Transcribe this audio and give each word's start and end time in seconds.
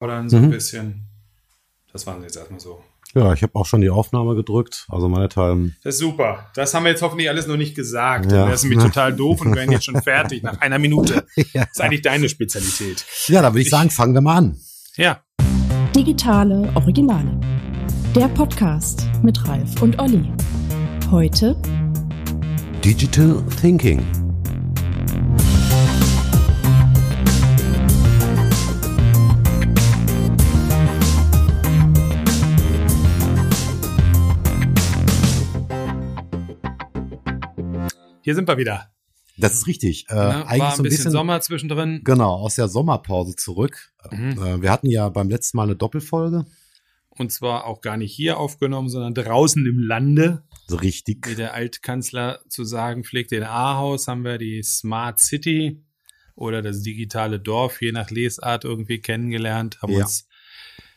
plaudern 0.00 0.28
so 0.28 0.38
ein 0.38 0.46
mhm. 0.46 0.50
bisschen. 0.50 1.06
Das 1.92 2.06
waren 2.06 2.22
jetzt 2.22 2.36
erstmal 2.36 2.60
so. 2.60 2.82
Ja, 3.14 3.32
ich 3.32 3.42
habe 3.42 3.54
auch 3.56 3.66
schon 3.66 3.80
die 3.80 3.90
Aufnahme 3.90 4.36
gedrückt. 4.36 4.86
Also 4.88 5.08
meine 5.08 5.28
Teile. 5.28 5.72
Das 5.82 5.96
ist 5.96 6.00
super. 6.00 6.46
Das 6.54 6.72
haben 6.74 6.84
wir 6.84 6.90
jetzt 6.90 7.02
hoffentlich 7.02 7.28
alles 7.28 7.48
noch 7.48 7.56
nicht 7.56 7.74
gesagt. 7.74 8.30
Ja. 8.30 8.46
Das 8.46 8.62
ist 8.62 8.70
nämlich 8.70 8.84
total 8.84 9.12
doof 9.12 9.40
und 9.40 9.48
wir 9.48 9.56
werden 9.56 9.72
jetzt 9.72 9.84
schon 9.84 10.00
fertig 10.02 10.42
nach 10.42 10.60
einer 10.60 10.78
Minute. 10.78 11.26
ja. 11.36 11.62
Das 11.62 11.70
ist 11.72 11.80
eigentlich 11.80 12.02
deine 12.02 12.28
Spezialität. 12.28 13.04
Ja, 13.26 13.42
da 13.42 13.48
würde 13.48 13.60
ich, 13.60 13.66
ich 13.66 13.70
sagen, 13.70 13.90
fangen 13.90 14.14
wir 14.14 14.20
mal 14.20 14.36
an. 14.36 14.56
Ja. 14.96 15.22
Digitale 15.94 16.70
Originale. 16.76 17.38
Der 18.14 18.28
Podcast 18.28 19.08
mit 19.22 19.46
Ralf 19.48 19.82
und 19.82 19.98
Olli. 19.98 20.32
Heute 21.10 21.56
Digital 22.84 23.42
Thinking. 23.60 24.19
Hier 38.22 38.34
sind 38.34 38.48
wir 38.48 38.58
wieder. 38.58 38.90
Das 39.38 39.54
ist 39.54 39.66
richtig. 39.66 40.06
Äh, 40.10 40.14
ja, 40.14 40.44
eigentlich 40.44 40.60
war 40.60 40.70
ein, 40.70 40.76
so 40.76 40.82
ein 40.82 40.84
bisschen, 40.84 40.96
bisschen, 40.98 41.12
Sommer 41.12 41.40
zwischendrin. 41.40 42.02
Genau, 42.04 42.34
aus 42.34 42.56
der 42.56 42.68
Sommerpause 42.68 43.36
zurück. 43.36 43.92
Mhm. 44.10 44.32
Äh, 44.32 44.62
wir 44.62 44.70
hatten 44.70 44.90
ja 44.90 45.08
beim 45.08 45.30
letzten 45.30 45.56
Mal 45.56 45.64
eine 45.64 45.76
Doppelfolge. 45.76 46.44
Und 47.08 47.32
zwar 47.32 47.66
auch 47.66 47.80
gar 47.80 47.96
nicht 47.96 48.14
hier 48.14 48.38
aufgenommen, 48.38 48.88
sondern 48.88 49.14
draußen 49.14 49.64
im 49.66 49.78
Lande. 49.78 50.44
So 50.66 50.76
richtig. 50.76 51.26
Wie 51.26 51.34
der 51.34 51.54
Altkanzler 51.54 52.40
zu 52.48 52.64
sagen 52.64 53.04
pflegt, 53.04 53.32
in 53.32 53.42
Ahaus 53.42 54.08
haben 54.08 54.24
wir 54.24 54.38
die 54.38 54.62
Smart 54.62 55.18
City 55.18 55.82
oder 56.34 56.62
das 56.62 56.82
digitale 56.82 57.40
Dorf, 57.40 57.80
je 57.82 57.92
nach 57.92 58.10
Lesart 58.10 58.64
irgendwie 58.64 59.00
kennengelernt, 59.00 59.80
haben 59.82 59.92
ja. 59.92 60.00
uns 60.00 60.28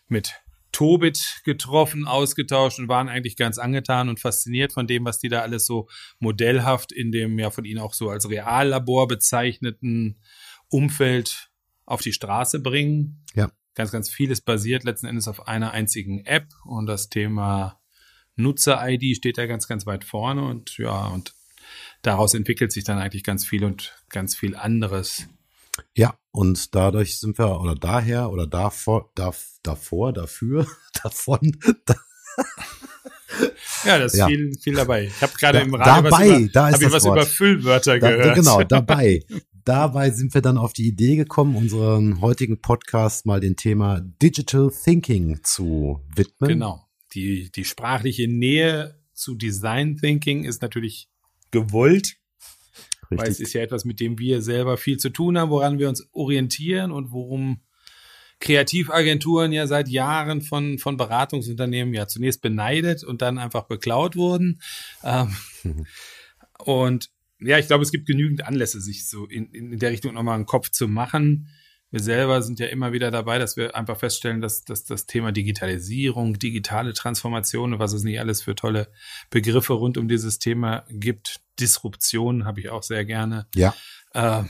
mit 0.08 0.43
Tobit 0.74 1.42
getroffen, 1.46 2.06
ausgetauscht 2.06 2.80
und 2.80 2.90
waren 2.90 3.08
eigentlich 3.08 3.38
ganz 3.38 3.58
angetan 3.58 4.10
und 4.10 4.20
fasziniert 4.20 4.74
von 4.74 4.88
dem, 4.88 5.06
was 5.06 5.20
die 5.20 5.30
da 5.30 5.42
alles 5.42 5.66
so 5.66 5.88
modellhaft 6.20 6.92
in 6.92 7.14
dem 7.14 7.40
ja 7.40 7.50
von 7.50 7.64
ihnen 7.64 7.80
auch 7.80 7.94
so 7.94 8.10
als 8.10 8.30
Reallabor 8.30 9.08
bezeichneten 9.08 10.20
Umfeld 10.68 11.50
auf 11.86 12.02
die 12.02 12.12
Straße 12.12 12.60
bringen. 12.60 13.24
Ja. 13.34 13.52
Ganz, 13.76 13.92
ganz 13.92 14.10
vieles 14.10 14.42
basiert 14.42 14.84
letzten 14.84 15.08
Endes 15.08 15.28
auf 15.28 15.48
einer 15.48 15.72
einzigen 15.72 16.26
App 16.26 16.48
und 16.66 16.86
das 16.88 17.10
Thema 17.10 17.80
Nutzer-ID 18.36 19.16
steht 19.16 19.38
da 19.38 19.46
ganz, 19.46 19.68
ganz 19.68 19.86
weit 19.86 20.04
vorne 20.04 20.44
und 20.44 20.78
ja, 20.78 21.08
und 21.08 21.34
daraus 22.02 22.34
entwickelt 22.34 22.72
sich 22.72 22.84
dann 22.84 22.98
eigentlich 22.98 23.24
ganz 23.24 23.46
viel 23.46 23.64
und 23.64 23.96
ganz 24.10 24.36
viel 24.36 24.56
anderes. 24.56 25.28
Ja, 25.96 26.18
und 26.32 26.76
dadurch 26.76 27.20
sind 27.20 27.38
wir, 27.38 27.60
oder 27.60 27.76
daher, 27.76 28.32
oder 28.32 28.48
davor, 28.48 29.12
da, 29.16 29.34
davor, 29.64 30.14
dafür, 30.14 30.68
davon, 31.04 31.58
da, 31.86 31.96
Ja, 33.86 34.00
das 34.00 34.14
ist 34.14 34.20
ja. 34.20 34.28
viel, 34.28 34.54
viel 34.60 34.76
dabei. 34.76 35.06
Ich 35.06 35.22
habe 35.22 35.34
gerade 35.34 35.60
im 35.60 35.74
Radio 35.76 36.04
dabei, 36.04 36.12
was, 36.12 36.40
über, 36.40 36.50
da 36.52 36.70
ist 36.70 36.84
hab 36.84 36.92
was 36.92 37.06
über 37.06 37.26
Füllwörter 37.26 38.00
da, 38.00 38.10
gehört. 38.10 38.36
Genau, 38.36 38.64
dabei. 38.68 39.24
Dabei 39.66 40.10
sind 40.12 40.34
wir 40.34 40.42
dann 40.42 40.58
auf 40.58 40.74
die 40.74 40.88
Idee 40.88 41.16
gekommen, 41.16 41.56
unseren 41.56 42.20
heutigen 42.20 42.60
Podcast 42.60 43.26
mal 43.26 43.40
dem 43.40 43.56
Thema 43.56 44.02
Digital 44.22 44.72
Thinking 44.72 45.40
zu 45.44 46.02
widmen. 46.16 46.50
Genau. 46.50 46.86
Die, 47.14 47.50
die 47.52 47.64
sprachliche 47.64 48.28
Nähe 48.28 49.00
zu 49.14 49.36
Design 49.36 49.98
Thinking 49.98 50.44
ist 50.44 50.62
natürlich 50.62 51.10
gewollt. 51.52 52.18
Richtig. 53.04 53.20
Weil 53.20 53.30
es 53.30 53.40
ist 53.40 53.54
ja 53.54 53.62
etwas, 53.62 53.86
mit 53.86 54.00
dem 54.00 54.18
wir 54.20 54.42
selber 54.42 54.78
viel 54.78 54.98
zu 54.98 55.10
tun 55.10 55.38
haben, 55.38 55.52
woran 55.52 55.80
wir 55.80 55.90
uns 55.90 56.08
orientieren 56.14 56.92
und 56.92 57.12
worum 57.12 57.62
Kreativagenturen 58.40 59.54
ja 59.54 59.68
seit 59.68 59.88
Jahren 59.88 60.42
von, 60.42 60.78
von 60.78 60.98
Beratungsunternehmen 60.98 61.94
ja 61.94 62.08
zunächst 62.08 62.42
beneidet 62.42 63.04
und 63.04 63.22
dann 63.22 63.38
einfach 63.38 63.64
beklaut 63.64 64.16
wurden. 64.16 64.60
Ähm, 65.04 65.34
mhm. 65.64 65.86
Und 66.60 67.10
ja, 67.40 67.58
ich 67.58 67.68
glaube, 67.68 67.84
es 67.84 67.92
gibt 67.92 68.06
genügend 68.06 68.46
Anlässe, 68.46 68.82
sich 68.82 69.08
so 69.08 69.26
in, 69.26 69.52
in 69.52 69.80
der 69.80 69.92
Richtung 69.92 70.14
nochmal 70.14 70.36
einen 70.36 70.46
Kopf 70.46 70.70
zu 70.70 70.88
machen. 70.88 71.50
Wir 71.94 72.00
selber 72.00 72.42
sind 72.42 72.60
ja 72.60 72.66
immer 72.66 72.92
wieder 72.92 73.12
dabei, 73.12 73.38
dass 73.38 73.56
wir 73.56 73.76
einfach 73.76 74.00
feststellen, 74.00 74.42
dass, 74.42 74.66
dass 74.66 74.84
das 74.84 75.06
Thema 75.06 75.32
Digitalisierung, 75.32 76.40
digitale 76.40 76.94
Transformation 76.94 77.74
und 77.74 77.78
was 77.78 77.94
es 77.94 78.02
nicht 78.02 78.20
alles 78.20 78.42
für 78.42 78.56
tolle 78.56 78.88
Begriffe 79.30 79.74
rund 79.74 80.00
um 80.00 80.08
dieses 80.08 80.40
Thema 80.40 80.86
gibt, 80.90 81.42
Disruption 81.60 82.46
habe 82.46 82.62
ich 82.62 82.72
auch 82.72 82.82
sehr 82.82 83.06
gerne. 83.06 83.46
Ja. 83.54 83.76
Äh, 84.14 84.42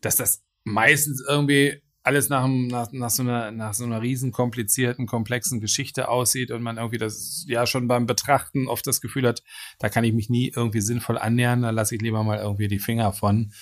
dass 0.00 0.14
das 0.14 0.44
meistens 0.62 1.20
irgendwie 1.28 1.82
alles 2.04 2.28
nach, 2.28 2.46
nach, 2.46 2.92
nach, 2.92 3.10
so 3.10 3.24
einer, 3.24 3.50
nach 3.50 3.74
so 3.74 3.82
einer 3.82 4.00
riesen 4.00 4.30
komplizierten, 4.30 5.08
komplexen 5.08 5.60
Geschichte 5.60 6.08
aussieht 6.08 6.52
und 6.52 6.62
man 6.62 6.76
irgendwie 6.76 6.98
das 6.98 7.46
ja 7.48 7.66
schon 7.66 7.88
beim 7.88 8.06
Betrachten 8.06 8.68
oft 8.68 8.86
das 8.86 9.00
Gefühl 9.00 9.26
hat, 9.26 9.42
da 9.80 9.88
kann 9.88 10.04
ich 10.04 10.12
mich 10.12 10.30
nie 10.30 10.52
irgendwie 10.54 10.82
sinnvoll 10.82 11.18
annähern, 11.18 11.62
da 11.62 11.70
lasse 11.70 11.96
ich 11.96 12.00
lieber 12.00 12.22
mal 12.22 12.38
irgendwie 12.38 12.68
die 12.68 12.78
Finger 12.78 13.12
von. 13.12 13.52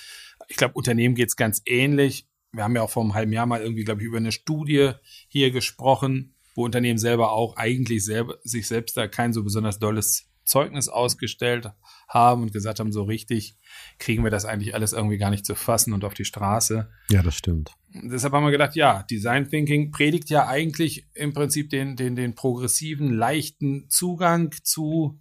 Ich 0.49 0.59
glaube, 0.59 0.75
Unternehmen 0.75 1.15
geht's 1.15 1.37
ganz 1.37 1.63
ähnlich. 1.65 2.28
Wir 2.53 2.65
haben 2.65 2.75
ja 2.77 2.83
auch 2.83 2.91
vor 2.91 3.03
einem 3.03 3.15
halben 3.15 3.33
Jahr 3.33 3.47
mal 3.47 3.61
irgendwie, 3.61 3.85
glaube 3.85 4.01
ich, 4.01 4.07
über 4.07 4.17
eine 4.17 4.33
Studie 4.33 4.93
hier 5.29 5.51
gesprochen, 5.51 6.35
wo 6.55 6.65
Unternehmen 6.65 6.99
selber 6.99 7.33
auch 7.33 7.57
eigentlich 7.57 8.05
selber, 8.05 8.39
sich 8.43 8.67
selbst 8.67 8.97
da 8.97 9.07
kein 9.07 9.33
so 9.33 9.45
besonders 9.45 9.79
dolles 9.79 10.29
Zeugnis 10.49 10.89
ausgestellt 10.89 11.71
haben 12.09 12.43
und 12.43 12.53
gesagt 12.53 12.81
haben, 12.81 12.91
so 12.91 13.05
richtig 13.05 13.57
kriegen 13.99 14.25
wir 14.25 14.31
das 14.31 14.47
eigentlich 14.47 14.75
alles 14.75 14.93
irgendwie 14.93 15.19
gar 15.19 15.31
nicht 15.31 15.45
zu 15.45 15.55
fassen 15.55 15.93
und 15.93 16.05
auf 16.05 16.15
die 16.15 16.25
Straße. 16.25 16.91
Ja, 17.11 17.23
das 17.23 17.35
stimmt. 17.35 17.73
deshalb 17.93 18.33
haben 18.33 18.45
wir 18.45 18.51
gedacht, 18.51 18.75
ja, 18.75 19.03
Design 19.05 19.49
Thinking 19.49 19.91
predigt 19.91 20.31
ja 20.31 20.49
eigentlich 20.49 21.07
im 21.15 21.35
Prinzip 21.35 21.71
den, 21.71 21.97
den, 21.97 22.17
den 22.17 22.35
progressiven, 22.35 23.13
leichten 23.13 23.89
Zugang 23.91 24.53
zu 24.63 25.21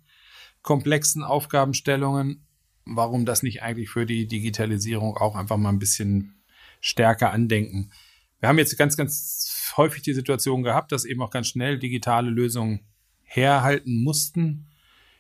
komplexen 0.62 1.24
Aufgabenstellungen. 1.24 2.46
Warum 2.86 3.26
das 3.26 3.44
nicht 3.44 3.62
eigentlich 3.62 3.90
für 3.90 4.06
die 4.06 4.28
Digitalisierung 4.28 5.18
auch 5.18 5.36
einfach 5.36 5.58
mal 5.58 5.70
ein 5.70 5.80
bisschen 5.80 6.37
stärker 6.82 7.32
andenken? 7.32 7.92
Wir 8.40 8.50
haben 8.50 8.60
jetzt 8.60 8.78
ganz, 8.78 8.98
ganz 8.98 9.72
häufig 9.78 10.04
die 10.04 10.14
Situation 10.14 10.64
gehabt, 10.64 10.92
dass 10.92 11.06
eben 11.06 11.22
auch 11.22 11.32
ganz 11.32 11.48
schnell 11.48 11.80
digitale 11.80 12.30
Lösungen 12.30 12.82
herhalten 13.24 14.04
mussten 14.04 14.68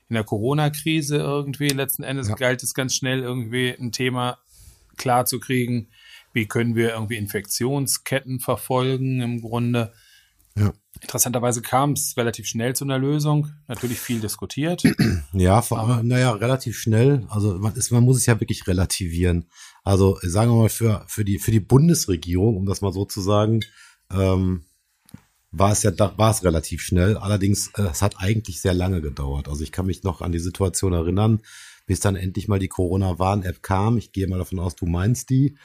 in 0.09 0.13
der 0.13 0.23
Corona-Krise 0.23 1.17
irgendwie 1.17 1.69
letzten 1.69 2.03
Endes 2.03 2.29
ja. 2.29 2.35
galt 2.35 2.63
es 2.63 2.73
ganz 2.73 2.95
schnell 2.95 3.21
irgendwie 3.21 3.69
ein 3.77 3.91
Thema 3.91 4.39
klar 4.95 5.25
zu 5.25 5.39
kriegen. 5.39 5.89
Wie 6.33 6.47
können 6.47 6.75
wir 6.75 6.91
irgendwie 6.91 7.17
Infektionsketten 7.17 8.39
verfolgen 8.39 9.21
im 9.21 9.41
Grunde? 9.41 9.93
Interessanterweise 11.01 11.61
kam 11.61 11.91
es 11.91 12.15
relativ 12.17 12.47
schnell 12.47 12.75
zu 12.75 12.83
einer 12.83 12.97
Lösung. 12.97 13.49
Natürlich 13.67 13.99
viel 13.99 14.19
diskutiert. 14.19 14.83
Ja, 15.33 15.61
vor 15.61 15.79
allem, 15.79 16.07
naja, 16.07 16.31
relativ 16.31 16.79
schnell. 16.79 17.25
Also 17.29 17.59
man, 17.59 17.75
ist, 17.75 17.91
man 17.91 18.03
muss 18.03 18.17
es 18.17 18.25
ja 18.25 18.39
wirklich 18.39 18.65
relativieren. 18.67 19.45
Also 19.83 20.17
sagen 20.23 20.51
wir 20.51 20.61
mal 20.63 20.69
für, 20.69 21.03
für, 21.07 21.23
die, 21.23 21.37
für 21.37 21.51
die 21.51 21.59
Bundesregierung, 21.59 22.57
um 22.57 22.65
das 22.65 22.81
mal 22.81 22.91
so 22.91 23.05
zu 23.05 23.21
sagen, 23.21 23.59
ähm, 24.11 24.63
war 25.51 25.71
es 25.71 25.83
ja, 25.83 25.91
war 25.97 26.31
es 26.31 26.43
relativ 26.43 26.81
schnell. 26.81 27.17
Allerdings, 27.17 27.71
äh, 27.75 27.83
es 27.83 28.01
hat 28.01 28.15
eigentlich 28.19 28.61
sehr 28.61 28.73
lange 28.73 29.01
gedauert. 29.01 29.47
Also 29.47 29.63
ich 29.63 29.71
kann 29.71 29.85
mich 29.85 30.03
noch 30.03 30.21
an 30.21 30.31
die 30.31 30.39
Situation 30.39 30.93
erinnern, 30.93 31.41
bis 31.85 31.99
dann 31.99 32.15
endlich 32.15 32.47
mal 32.47 32.59
die 32.59 32.67
Corona-Warn-App 32.67 33.61
kam. 33.61 33.97
Ich 33.97 34.11
gehe 34.11 34.27
mal 34.27 34.39
davon 34.39 34.59
aus, 34.59 34.75
du 34.75 34.85
meinst 34.85 35.29
die. 35.29 35.57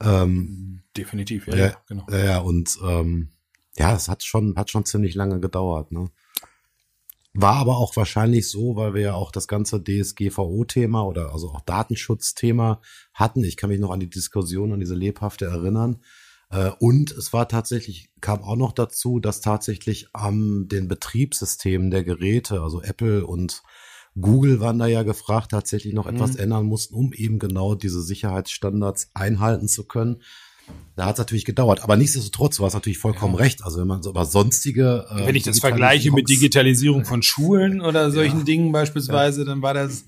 Ähm, 0.00 0.82
Definitiv, 0.96 1.46
ja, 1.48 1.56
ja, 1.56 1.76
genau. 1.88 2.06
Ja, 2.10 2.38
und 2.38 2.78
ähm, 2.84 3.30
ja, 3.78 3.94
es 3.94 4.08
hat 4.08 4.24
schon, 4.24 4.56
hat 4.56 4.70
schon 4.70 4.84
ziemlich 4.84 5.14
lange 5.14 5.40
gedauert. 5.40 5.92
Ne? 5.92 6.10
War 7.34 7.56
aber 7.56 7.76
auch 7.76 7.96
wahrscheinlich 7.96 8.50
so, 8.50 8.76
weil 8.76 8.94
wir 8.94 9.00
ja 9.02 9.14
auch 9.14 9.30
das 9.30 9.46
ganze 9.46 9.82
DSGVO-Thema 9.82 11.02
oder 11.06 11.32
also 11.32 11.50
auch 11.50 11.60
Datenschutzthema 11.60 12.80
hatten. 13.14 13.44
Ich 13.44 13.56
kann 13.56 13.70
mich 13.70 13.80
noch 13.80 13.90
an 13.90 14.00
die 14.00 14.10
Diskussion, 14.10 14.72
an 14.72 14.80
diese 14.80 14.94
lebhafte 14.94 15.44
erinnern. 15.44 16.00
Äh, 16.50 16.70
und 16.78 17.12
es 17.12 17.32
war 17.32 17.48
tatsächlich, 17.48 18.10
kam 18.20 18.42
auch 18.42 18.56
noch 18.56 18.72
dazu, 18.72 19.20
dass 19.20 19.40
tatsächlich 19.40 20.08
am 20.12 20.68
den 20.68 20.88
Betriebssystemen 20.88 21.90
der 21.90 22.04
Geräte, 22.04 22.62
also 22.62 22.82
Apple 22.82 23.26
und 23.26 23.62
Google 24.20 24.58
waren 24.60 24.78
da 24.78 24.86
ja 24.86 25.04
gefragt, 25.04 25.52
tatsächlich 25.52 25.94
noch 25.94 26.06
etwas 26.06 26.32
mhm. 26.32 26.40
ändern 26.40 26.66
mussten, 26.66 26.94
um 26.94 27.12
eben 27.12 27.38
genau 27.38 27.74
diese 27.74 28.02
Sicherheitsstandards 28.02 29.10
einhalten 29.14 29.68
zu 29.68 29.86
können. 29.86 30.22
Da 30.96 31.06
hat 31.06 31.14
es 31.14 31.18
natürlich 31.18 31.44
gedauert, 31.44 31.84
aber 31.84 31.96
nichtsdestotrotz, 31.96 32.56
du 32.56 32.64
hast 32.64 32.74
natürlich 32.74 32.98
vollkommen 32.98 33.34
ja. 33.34 33.40
recht. 33.40 33.62
Also 33.62 33.80
wenn 33.80 33.86
man 33.86 34.02
so 34.02 34.10
über 34.10 34.24
sonstige 34.24 35.06
äh, 35.10 35.26
wenn 35.28 35.36
ich 35.36 35.44
das 35.44 35.60
vergleiche 35.60 36.10
mit 36.10 36.28
Digitalisierung 36.28 37.04
von 37.04 37.22
Schulen 37.22 37.80
oder 37.80 38.10
solchen 38.10 38.38
ja. 38.38 38.44
Dingen 38.44 38.72
beispielsweise, 38.72 39.42
ja. 39.42 39.46
dann 39.46 39.62
war 39.62 39.74
das 39.74 40.06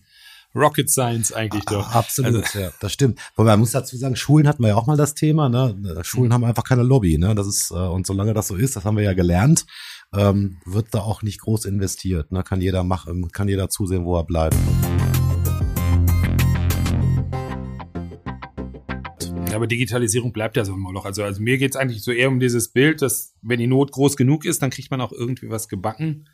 Rocket 0.55 0.91
Science 0.91 1.33
eigentlich 1.33 1.65
doch. 1.65 1.95
Absolut, 1.95 2.45
also. 2.45 2.59
ja, 2.59 2.71
das 2.81 2.93
stimmt. 2.93 3.21
Wobei 3.37 3.51
man 3.51 3.61
muss 3.61 3.71
dazu 3.71 3.97
sagen, 3.97 4.17
Schulen 4.17 4.49
hatten 4.49 4.63
wir 4.63 4.71
ja 4.71 4.75
auch 4.75 4.87
mal 4.87 4.97
das 4.97 5.15
Thema. 5.15 5.49
Ne? 5.49 6.03
Schulen 6.03 6.29
mhm. 6.29 6.33
haben 6.33 6.45
einfach 6.45 6.65
keine 6.65 6.83
Lobby. 6.83 7.19
Ne? 7.19 7.35
Das 7.35 7.47
ist 7.47 7.71
äh, 7.71 7.75
und 7.75 8.07
solange 8.07 8.35
das 8.35 8.49
so 8.49 8.57
ist, 8.57 8.75
das 8.75 8.85
haben 8.85 8.97
wir 8.97 9.05
ja 9.05 9.13
gelernt, 9.13 9.67
ähm, 10.13 10.59
wird 10.65 10.89
da 10.91 11.01
auch 11.01 11.23
nicht 11.23 11.41
groß 11.41 11.67
investiert. 11.67 12.33
Ne? 12.33 12.43
Kann 12.43 12.61
jeder 12.61 12.83
machen, 12.83 13.31
kann 13.31 13.49
jeder 13.49 13.69
zusehen, 13.69 14.05
wo 14.05 14.17
er 14.17 14.25
bleibt. 14.25 14.57
Aber 19.55 19.67
Digitalisierung 19.67 20.33
bleibt 20.33 20.57
ja 20.57 20.65
so 20.65 20.73
ein 20.73 20.79
Moloch. 20.81 21.05
Also, 21.05 21.23
also 21.23 21.41
mir 21.43 21.59
geht's 21.59 21.77
eigentlich 21.77 22.03
so 22.03 22.13
eher 22.13 22.29
um 22.29 22.41
dieses 22.41 22.69
Bild, 22.73 23.03
dass 23.03 23.35
wenn 23.43 23.59
die 23.59 23.67
Not 23.67 23.93
groß 23.93 24.17
genug 24.17 24.45
ist, 24.45 24.63
dann 24.63 24.71
kriegt 24.71 24.91
man 24.91 25.01
auch 25.01 25.13
irgendwie 25.13 25.51
was 25.51 25.69
gebacken. 25.69 26.29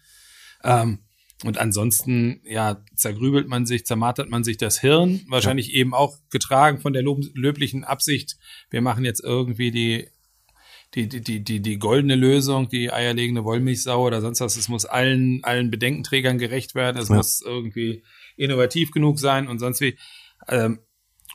Ähm, 0.65 1.01
und 1.45 1.59
ansonsten, 1.59 2.41
ja, 2.45 2.83
zergrübelt 2.95 3.47
man 3.47 3.67
sich, 3.67 3.85
zermartert 3.85 4.31
man 4.31 4.43
sich 4.43 4.57
das 4.57 4.81
Hirn, 4.81 5.21
wahrscheinlich 5.29 5.75
eben 5.75 5.93
auch 5.93 6.17
getragen 6.31 6.79
von 6.81 6.95
der 6.95 7.03
löblichen 7.03 7.85
Absicht, 7.85 8.39
wir 8.71 8.81
machen 8.81 9.05
jetzt 9.05 9.23
irgendwie 9.23 9.71
die, 9.71 10.09
die, 10.95 11.09
die, 11.09 11.21
die, 11.21 11.45
die, 11.45 11.61
die 11.61 11.79
goldene 11.79 12.15
Lösung, 12.17 12.71
die 12.71 12.91
eierlegende 12.91 13.45
Wollmilchsau 13.45 14.07
oder 14.07 14.23
sonst 14.23 14.41
was. 14.41 14.57
Es 14.57 14.69
muss 14.71 14.87
allen, 14.87 15.45
allen 15.45 15.71
Bedenkenträgern 15.71 16.39
gerecht 16.39 16.75
werden, 16.75 16.97
es 16.97 17.11
Ja. 17.11 17.17
muss 17.17 17.43
irgendwie 17.43 18.03
innovativ 18.37 18.91
genug 18.93 19.19
sein 19.19 19.47
und 19.47 19.59
sonst 19.59 19.81
wie. 19.83 19.99
Ähm, 20.49 20.79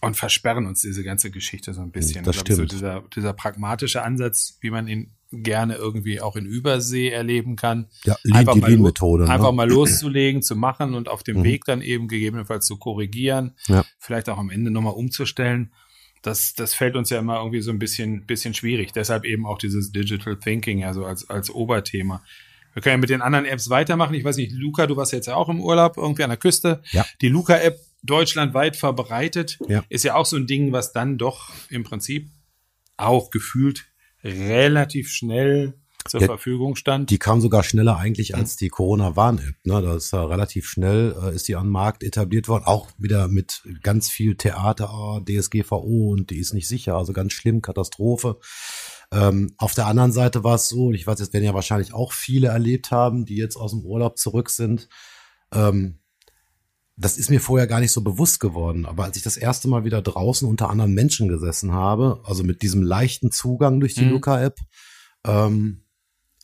und 0.02 0.18
versperren 0.18 0.66
uns 0.66 0.82
diese 0.82 1.04
ganze 1.04 1.32
Geschichte 1.32 1.74
so 1.74 1.82
ein 1.82 1.92
bisschen. 1.92 2.24
Das 2.24 2.36
stimmt. 2.36 2.58
So 2.58 2.66
dieser, 2.66 3.04
dieser 3.16 3.34
pragmatische 3.34 4.02
Ansatz, 4.04 4.58
wie 4.62 4.72
man 4.72 4.88
ihn 4.88 5.12
gerne 5.32 5.76
irgendwie 5.76 6.20
auch 6.20 6.36
in 6.36 6.46
Übersee 6.46 7.10
erleben 7.10 7.56
kann. 7.56 7.88
Ja, 8.04 8.18
Einfach 8.34 8.54
die 8.56 8.60
mal 8.62 8.70
Lean-Methode. 8.72 9.30
Einfach 9.30 9.52
Ne? 9.52 9.56
mal 9.58 9.70
loszulegen, 9.70 10.42
zu 10.42 10.56
machen 10.58 10.94
und 10.94 11.08
auf 11.08 11.24
dem 11.24 11.38
Mhm. 11.40 11.44
Weg 11.46 11.66
dann 11.66 11.82
eben 11.82 12.08
gegebenenfalls 12.10 12.66
zu 12.66 12.78
korrigieren, 12.78 13.54
Ja. 13.68 13.86
vielleicht 14.00 14.28
auch 14.28 14.38
am 14.38 14.50
Ende 14.50 14.72
nochmal 14.72 14.94
umzustellen. 14.94 15.72
Das, 16.22 16.54
das 16.54 16.74
fällt 16.74 16.96
uns 16.96 17.10
ja 17.12 17.20
immer 17.20 17.38
irgendwie 17.38 17.62
so 17.62 17.72
ein 17.72 17.80
bisschen, 17.80 18.26
bisschen 18.26 18.54
schwierig. 18.54 18.92
Deshalb 18.92 19.24
eben 19.24 19.46
auch 19.46 19.58
dieses 19.58 19.92
Digital 19.92 20.38
Thinking, 20.38 20.80
ja, 20.80 20.94
so 20.94 21.06
als, 21.06 21.30
als 21.30 21.50
Oberthema. 21.50 22.22
Wir 22.74 22.82
können 22.82 22.94
ja 22.94 22.98
mit 22.98 23.10
den 23.10 23.22
anderen 23.22 23.46
Apps 23.46 23.70
weitermachen. 23.70 24.14
Ich 24.16 24.24
weiß 24.24 24.36
nicht, 24.38 24.52
Luca, 24.52 24.86
du 24.88 24.96
warst 24.98 25.14
jetzt 25.14 25.28
ja 25.28 25.36
auch 25.36 25.50
im 25.50 25.62
Urlaub 25.62 25.98
irgendwie 25.98 26.24
an 26.24 26.30
der 26.30 26.38
Küste. 26.38 26.82
Ja. 26.92 27.06
Die 27.22 27.28
Luca-App 27.30 27.80
deutschlandweit 28.04 28.76
verbreitet, 28.76 29.60
Ja. 29.68 29.84
ist 29.90 30.04
ja 30.04 30.16
auch 30.16 30.26
so 30.26 30.36
ein 30.38 30.48
Ding, 30.48 30.72
was 30.72 30.92
dann 30.92 31.18
doch 31.18 31.50
im 31.70 31.84
Prinzip 31.84 32.30
auch 32.98 33.30
gefühlt 33.32 33.86
relativ 34.24 35.10
schnell 35.12 35.74
zur 36.08 36.22
Ja, 36.22 36.26
Verfügung 36.28 36.76
stand. 36.76 37.12
Die 37.12 37.20
kam 37.20 37.42
sogar 37.42 37.64
schneller 37.64 37.98
eigentlich 37.98 38.34
als 38.36 38.58
die 38.58 38.70
Corona-Warn-App. 38.70 39.56
Ne? 39.66 39.82
Das 39.84 40.06
ist 40.06 40.14
ja 40.14 40.24
relativ 40.26 40.68
schnell, 40.68 41.16
äh, 41.22 41.36
ist 41.36 41.48
die 41.48 41.56
am 41.56 41.70
Markt 41.70 42.04
etabliert 42.04 42.48
worden. 42.48 42.64
Auch 42.66 42.90
wieder 42.98 43.28
mit 43.28 43.62
ganz 43.84 44.10
viel 44.10 44.36
Theater, 44.36 45.22
DSGVO 45.28 46.12
und 46.12 46.32
die 46.32 46.38
ist 46.40 46.54
nicht 46.54 46.68
sicher. 46.68 46.96
Also 46.96 47.14
ganz 47.14 47.34
schlimm, 47.34 47.62
Katastrophe. 47.62 48.40
Ähm, 49.12 49.54
auf 49.58 49.76
der 49.76 49.86
anderen 49.88 50.12
Seite 50.12 50.44
war 50.44 50.56
es 50.56 50.70
so, 50.70 50.92
ich 50.92 51.06
weiß, 51.06 51.20
das 51.20 51.34
werden 51.34 51.44
ja 51.44 51.54
wahrscheinlich 51.54 51.94
auch 51.94 52.14
viele 52.14 52.48
erlebt 52.48 52.90
haben, 52.90 53.26
die 53.26 53.36
jetzt 53.36 53.56
aus 53.56 53.72
dem 53.72 53.82
Urlaub 53.82 54.18
zurück 54.18 54.50
sind. 54.50 54.90
Ähm, 55.54 56.00
das 57.02 57.18
ist 57.18 57.30
mir 57.30 57.42
vorher 57.42 57.68
gar 57.68 57.80
nicht 57.80 57.92
so 57.92 58.02
bewusst 58.02 58.40
geworden. 58.40 58.86
Aber 58.86 59.04
als 59.06 59.18
ich 59.18 59.24
das 59.24 59.38
erste 59.38 59.68
Mal 59.68 59.84
wieder 59.84 60.02
draußen 60.02 60.48
unter 60.48 60.70
anderen 60.70 60.94
Menschen 60.94 61.28
gesessen 61.28 61.74
habe, 61.74 62.22
also 62.26 62.44
mit 62.44 62.62
diesem 62.62 62.82
leichten 62.84 63.32
Zugang 63.32 63.80
durch 63.80 63.96
die 63.96 64.06
Mhm. 64.06 64.12
Luca-App, 64.12 64.60
ähm, 65.26 65.84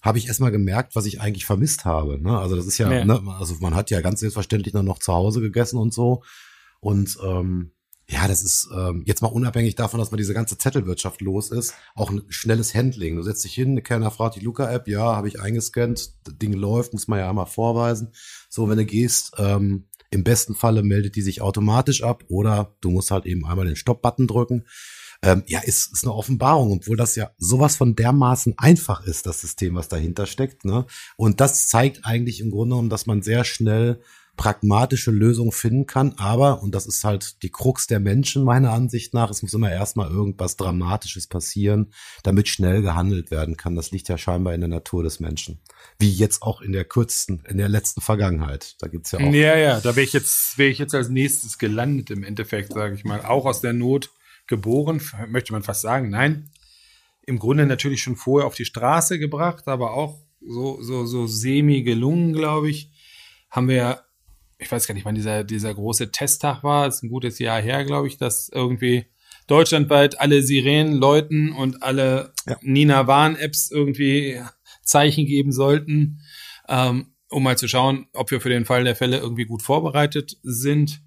habe 0.01 0.17
ich 0.17 0.27
erstmal 0.27 0.51
gemerkt, 0.51 0.95
was 0.95 1.05
ich 1.05 1.21
eigentlich 1.21 1.45
vermisst 1.45 1.85
habe. 1.85 2.21
Ne? 2.21 2.37
Also 2.37 2.55
das 2.55 2.65
ist 2.65 2.77
ja, 2.77 2.91
Ja. 2.91 3.03
Ne, 3.05 3.21
also 3.39 3.55
man 3.59 3.75
hat 3.75 3.89
ja 3.89 4.01
ganz 4.01 4.19
selbstverständlich 4.19 4.73
dann 4.73 4.85
noch 4.85 4.99
zu 4.99 5.13
Hause 5.13 5.41
gegessen 5.41 5.77
und 5.77 5.93
so. 5.93 6.23
Und 6.79 7.17
ähm, 7.25 7.71
ja, 8.09 8.27
das 8.27 8.41
ist 8.41 8.69
ähm, 8.73 9.03
jetzt 9.05 9.21
mal 9.21 9.27
unabhängig 9.27 9.75
davon, 9.75 9.99
dass 9.99 10.11
man 10.11 10.17
diese 10.17 10.33
ganze 10.33 10.57
Zettelwirtschaft 10.57 11.19
los 11.19 11.51
ist, 11.51 11.73
auch 11.93 12.09
ein 12.09 12.21
schnelles 12.29 12.73
Handling. 12.73 13.17
Du 13.17 13.23
setzt 13.23 13.43
dich 13.43 13.53
hin, 13.53 13.75
der 13.75 13.83
Kellner 13.83 14.11
fragt 14.11 14.35
die 14.37 14.39
Luca-App, 14.39 14.87
ja, 14.87 15.15
habe 15.17 15.27
ich 15.27 15.41
eingescannt, 15.41 16.13
das 16.23 16.37
Ding 16.37 16.53
läuft, 16.53 16.93
muss 16.93 17.07
man 17.09 17.19
ja 17.19 17.29
einmal 17.29 17.47
vorweisen. 17.47 18.13
So, 18.49 18.69
wenn 18.69 18.77
du 18.77 18.85
gehst, 18.85 19.33
ähm, 19.37 19.89
im 20.09 20.23
besten 20.23 20.55
Falle 20.55 20.83
meldet 20.83 21.15
die 21.15 21.21
sich 21.21 21.41
automatisch 21.41 22.03
ab 22.03 22.23
oder 22.27 22.75
du 22.81 22.91
musst 22.91 23.11
halt 23.11 23.25
eben 23.25 23.45
einmal 23.45 23.65
den 23.65 23.75
Stopp-Button 23.75 24.27
drücken. 24.27 24.65
Ähm, 25.23 25.43
ja, 25.47 25.59
ist, 25.59 25.93
ist 25.93 26.03
eine 26.03 26.13
Offenbarung, 26.13 26.71
obwohl 26.71 26.95
das 26.95 27.15
ja 27.15 27.31
sowas 27.37 27.75
von 27.75 27.95
dermaßen 27.95 28.53
einfach 28.57 29.03
ist, 29.03 29.25
das 29.25 29.41
System, 29.41 29.75
was 29.75 29.87
dahinter 29.87 30.27
steckt. 30.27 30.63
Ne? 30.63 30.85
Und 31.15 31.41
das 31.41 31.67
zeigt 31.67 32.05
eigentlich 32.05 32.39
im 32.39 32.51
Grunde 32.51 32.75
genommen, 32.75 32.89
dass 32.89 33.07
man 33.07 33.23
sehr 33.23 33.43
schnell 33.43 33.99
pragmatische 34.37 35.11
Lösungen 35.11 35.51
finden 35.51 35.87
kann. 35.87 36.13
Aber, 36.17 36.61
und 36.61 36.73
das 36.73 36.85
ist 36.85 37.03
halt 37.03 37.43
die 37.43 37.49
Krux 37.49 37.87
der 37.87 37.99
Menschen 37.99 38.43
meiner 38.43 38.71
Ansicht 38.71 39.13
nach, 39.13 39.29
es 39.29 39.41
muss 39.41 39.53
immer 39.53 39.71
erstmal 39.71 40.09
irgendwas 40.09 40.55
Dramatisches 40.55 41.27
passieren, 41.27 41.91
damit 42.23 42.47
schnell 42.47 42.81
gehandelt 42.81 43.31
werden 43.31 43.57
kann. 43.57 43.75
Das 43.75 43.91
liegt 43.91 44.07
ja 44.07 44.17
scheinbar 44.17 44.53
in 44.53 44.61
der 44.61 44.69
Natur 44.69 45.03
des 45.03 45.19
Menschen. 45.19 45.59
Wie 45.99 46.11
jetzt 46.11 46.43
auch 46.43 46.61
in 46.61 46.71
der 46.71 46.85
kürzesten, 46.85 47.43
in 47.49 47.57
der 47.57 47.67
letzten 47.67 47.99
Vergangenheit. 47.99 48.75
Da 48.79 48.87
gibt's 48.87 49.11
ja 49.11 49.19
auch. 49.19 49.33
Ja, 49.33 49.57
ja, 49.57 49.81
da 49.81 49.95
wäre 49.95 50.05
ich 50.05 50.13
jetzt, 50.13 50.57
wäre 50.57 50.69
ich 50.69 50.77
jetzt 50.77 50.95
als 50.95 51.09
nächstes 51.09 51.57
gelandet 51.57 52.11
im 52.11 52.23
Endeffekt, 52.23 52.71
sage 52.71 52.95
ich 52.95 53.03
mal. 53.03 53.25
Auch 53.25 53.45
aus 53.45 53.59
der 53.59 53.73
Not 53.73 54.11
geboren, 54.45 55.01
möchte 55.27 55.51
man 55.51 55.63
fast 55.63 55.81
sagen. 55.81 56.09
Nein, 56.09 56.49
im 57.25 57.39
Grunde 57.39 57.65
natürlich 57.65 58.03
schon 58.03 58.15
vorher 58.15 58.47
auf 58.47 58.55
die 58.55 58.65
Straße 58.65 59.19
gebracht, 59.19 59.67
aber 59.67 59.93
auch 59.93 60.21
so, 60.47 60.81
so, 60.81 61.05
so 61.05 61.27
semi 61.27 61.81
gelungen, 61.81 62.33
glaube 62.33 62.69
ich. 62.69 62.91
Haben 63.49 63.67
wir 63.69 63.75
ja, 63.75 64.01
ich 64.59 64.71
weiß 64.71 64.87
gar 64.87 64.93
nicht, 64.95 65.05
wann 65.05 65.15
dieser, 65.15 65.43
dieser 65.43 65.73
große 65.73 66.11
Testtag 66.11 66.63
war, 66.63 66.87
ist 66.87 67.03
ein 67.03 67.09
gutes 67.09 67.39
Jahr 67.39 67.61
her, 67.61 67.83
glaube 67.85 68.07
ich, 68.07 68.17
dass 68.17 68.49
irgendwie 68.49 69.05
deutschlandweit 69.47 70.19
alle 70.19 70.41
Sirenen 70.41 70.93
läuten 70.95 71.51
und 71.53 71.83
alle 71.83 72.33
Ja. 72.47 72.57
Nina 72.61 73.07
Warn-Apps 73.07 73.71
irgendwie 73.71 74.39
Zeichen 74.83 75.25
geben 75.25 75.51
sollten, 75.51 76.19
ähm, 76.67 77.13
um 77.29 77.43
mal 77.43 77.57
zu 77.57 77.67
schauen, 77.67 78.07
ob 78.13 78.31
wir 78.31 78.41
für 78.41 78.49
den 78.49 78.65
Fall 78.65 78.83
der 78.83 78.95
Fälle 78.95 79.17
irgendwie 79.17 79.45
gut 79.45 79.61
vorbereitet 79.61 80.37
sind. 80.43 81.01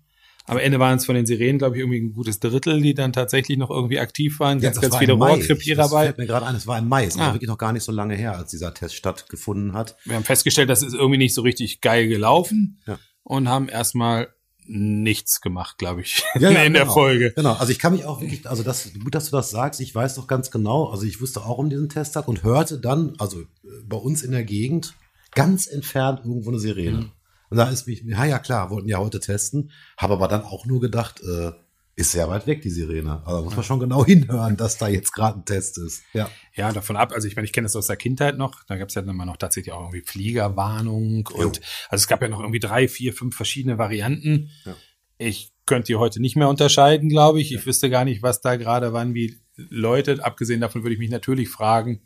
Am 0.46 0.58
Ende 0.58 0.78
waren 0.80 0.96
es 0.96 1.04
von 1.06 1.14
den 1.14 1.26
Sirenen, 1.26 1.58
glaube 1.58 1.76
ich, 1.76 1.80
irgendwie 1.80 2.00
ein 2.00 2.12
gutes 2.12 2.40
Drittel, 2.40 2.80
die 2.80 2.92
dann 2.94 3.12
tatsächlich 3.12 3.56
noch 3.56 3.70
irgendwie 3.70 4.00
aktiv 4.00 4.40
waren. 4.40 4.58
Ganz, 4.60 4.74
das 4.76 4.82
ganz 4.82 4.94
war 4.94 5.00
viele. 5.00 5.12
Rohrkrepierer 5.12 5.82
Das 5.82 5.90
bei. 5.90 6.04
fällt 6.06 6.18
mir 6.18 6.26
gerade 6.26 6.46
ein, 6.46 6.56
es 6.56 6.66
war 6.66 6.78
im 6.78 6.88
Mai. 6.88 7.04
Es 7.04 7.16
Ah. 7.16 7.20
war 7.26 7.34
wirklich 7.34 7.48
noch 7.48 7.58
gar 7.58 7.72
nicht 7.72 7.84
so 7.84 7.92
lange 7.92 8.16
her, 8.16 8.36
als 8.36 8.50
dieser 8.50 8.74
Test 8.74 8.96
stattgefunden 8.96 9.74
hat. 9.74 9.96
Wir 10.04 10.16
haben 10.16 10.24
festgestellt, 10.24 10.68
das 10.68 10.82
ist 10.82 10.94
irgendwie 10.94 11.18
nicht 11.18 11.34
so 11.34 11.42
richtig 11.42 11.80
geil 11.82 12.08
gelaufen 12.08 12.80
Ja. 12.86 12.98
Und 13.24 13.48
haben 13.48 13.68
erstmal 13.68 14.28
nichts 14.66 15.40
gemacht, 15.40 15.78
glaube 15.78 16.02
ich, 16.02 16.22
Ja, 16.38 16.50
ja, 16.50 16.62
in 16.62 16.72
der 16.72 16.82
genau. 16.82 16.94
Folge. 16.94 17.32
Genau, 17.34 17.54
also 17.54 17.72
ich 17.72 17.78
kann 17.78 17.92
mich 17.92 18.04
auch 18.04 18.20
wirklich, 18.20 18.48
also 18.48 18.62
das, 18.62 18.92
gut, 19.02 19.14
dass 19.14 19.30
du 19.30 19.36
das 19.36 19.50
sagst, 19.50 19.80
ich 19.80 19.94
weiß 19.94 20.14
doch 20.14 20.26
ganz 20.26 20.50
genau, 20.50 20.86
also 20.86 21.04
ich 21.04 21.20
wusste 21.20 21.42
auch 21.42 21.58
um 21.58 21.70
diesen 21.70 21.88
Testtag 21.88 22.28
und 22.28 22.42
hörte 22.42 22.78
dann, 22.78 23.14
also 23.18 23.40
äh, 23.40 23.46
bei 23.84 23.96
uns 23.96 24.22
in 24.22 24.30
der 24.30 24.44
Gegend, 24.44 24.94
ganz 25.32 25.66
entfernt 25.66 26.20
irgendwo 26.24 26.50
eine 26.50 26.58
Sirene. 26.58 26.98
Mhm. 26.98 27.12
Und 27.50 27.56
da 27.56 27.68
ist 27.68 27.86
mich, 27.86 28.02
ja, 28.06 28.24
ja 28.24 28.38
klar, 28.38 28.70
wollten 28.70 28.88
ja 28.88 28.98
heute 28.98 29.18
testen, 29.18 29.72
habe 29.96 30.14
aber 30.14 30.28
dann 30.28 30.42
auch 30.42 30.66
nur 30.66 30.80
gedacht, 30.80 31.20
äh, 31.20 31.50
ist 31.96 32.12
sehr 32.12 32.28
weit 32.28 32.46
weg, 32.46 32.62
die 32.62 32.70
Sirene. 32.70 33.22
Also 33.24 33.38
da 33.38 33.44
muss 33.44 33.56
man 33.56 33.64
schon 33.64 33.80
genau 33.80 34.04
hinhören, 34.06 34.56
dass 34.56 34.78
da 34.78 34.88
jetzt 34.88 35.12
gerade 35.12 35.38
ein 35.38 35.44
Test 35.44 35.78
ist. 35.78 36.02
Ja. 36.12 36.30
Ja, 36.54 36.72
davon 36.72 36.96
ab, 36.96 37.12
also 37.12 37.28
ich 37.28 37.36
meine, 37.36 37.46
ich 37.46 37.52
kenne 37.52 37.66
das 37.66 37.76
aus 37.76 37.86
der 37.86 37.96
Kindheit 37.96 38.38
noch, 38.38 38.64
da 38.64 38.76
gab 38.76 38.88
es 38.88 38.94
ja 38.94 39.02
dann 39.02 39.10
immer 39.10 39.26
noch 39.26 39.36
tatsächlich 39.36 39.72
auch 39.72 39.80
irgendwie 39.80 40.02
Fliegerwarnung 40.02 41.28
und 41.32 41.60
also 41.88 42.02
es 42.02 42.08
gab 42.08 42.22
ja 42.22 42.28
noch 42.28 42.40
irgendwie 42.40 42.60
drei, 42.60 42.88
vier, 42.88 43.12
fünf 43.12 43.36
verschiedene 43.36 43.78
Varianten. 43.78 44.50
Ja. 44.64 44.76
Ich 45.18 45.52
könnte 45.66 45.86
die 45.88 45.96
heute 45.96 46.20
nicht 46.20 46.36
mehr 46.36 46.48
unterscheiden, 46.48 47.08
glaube 47.08 47.40
ich. 47.40 47.54
Ich 47.54 47.66
wüsste 47.66 47.90
gar 47.90 48.04
nicht, 48.04 48.22
was 48.22 48.40
da 48.40 48.56
gerade 48.56 48.92
wann 48.92 49.14
wie 49.14 49.38
läutet. 49.56 50.20
Abgesehen 50.20 50.60
davon 50.60 50.82
würde 50.82 50.94
ich 50.94 50.98
mich 50.98 51.10
natürlich 51.10 51.48
fragen, 51.48 52.02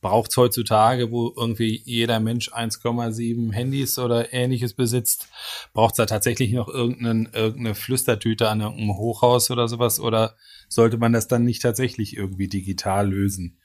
braucht 0.00 0.30
es 0.30 0.36
heutzutage, 0.36 1.10
wo 1.10 1.32
irgendwie 1.36 1.82
jeder 1.84 2.20
Mensch 2.20 2.50
1,7 2.52 3.52
Handys 3.52 3.98
oder 3.98 4.32
ähnliches 4.32 4.74
besitzt, 4.74 5.28
braucht 5.72 5.92
es 5.92 5.96
da 5.98 6.06
tatsächlich 6.06 6.52
noch 6.52 6.68
irgendeine 6.68 7.74
Flüstertüte 7.74 8.48
an 8.48 8.60
irgendeinem 8.60 8.96
Hochhaus 8.96 9.50
oder 9.50 9.68
sowas? 9.68 10.00
Oder 10.00 10.36
sollte 10.68 10.96
man 10.98 11.12
das 11.12 11.28
dann 11.28 11.44
nicht 11.44 11.62
tatsächlich 11.62 12.16
irgendwie 12.16 12.48
digital 12.48 13.10
lösen? 13.10 13.58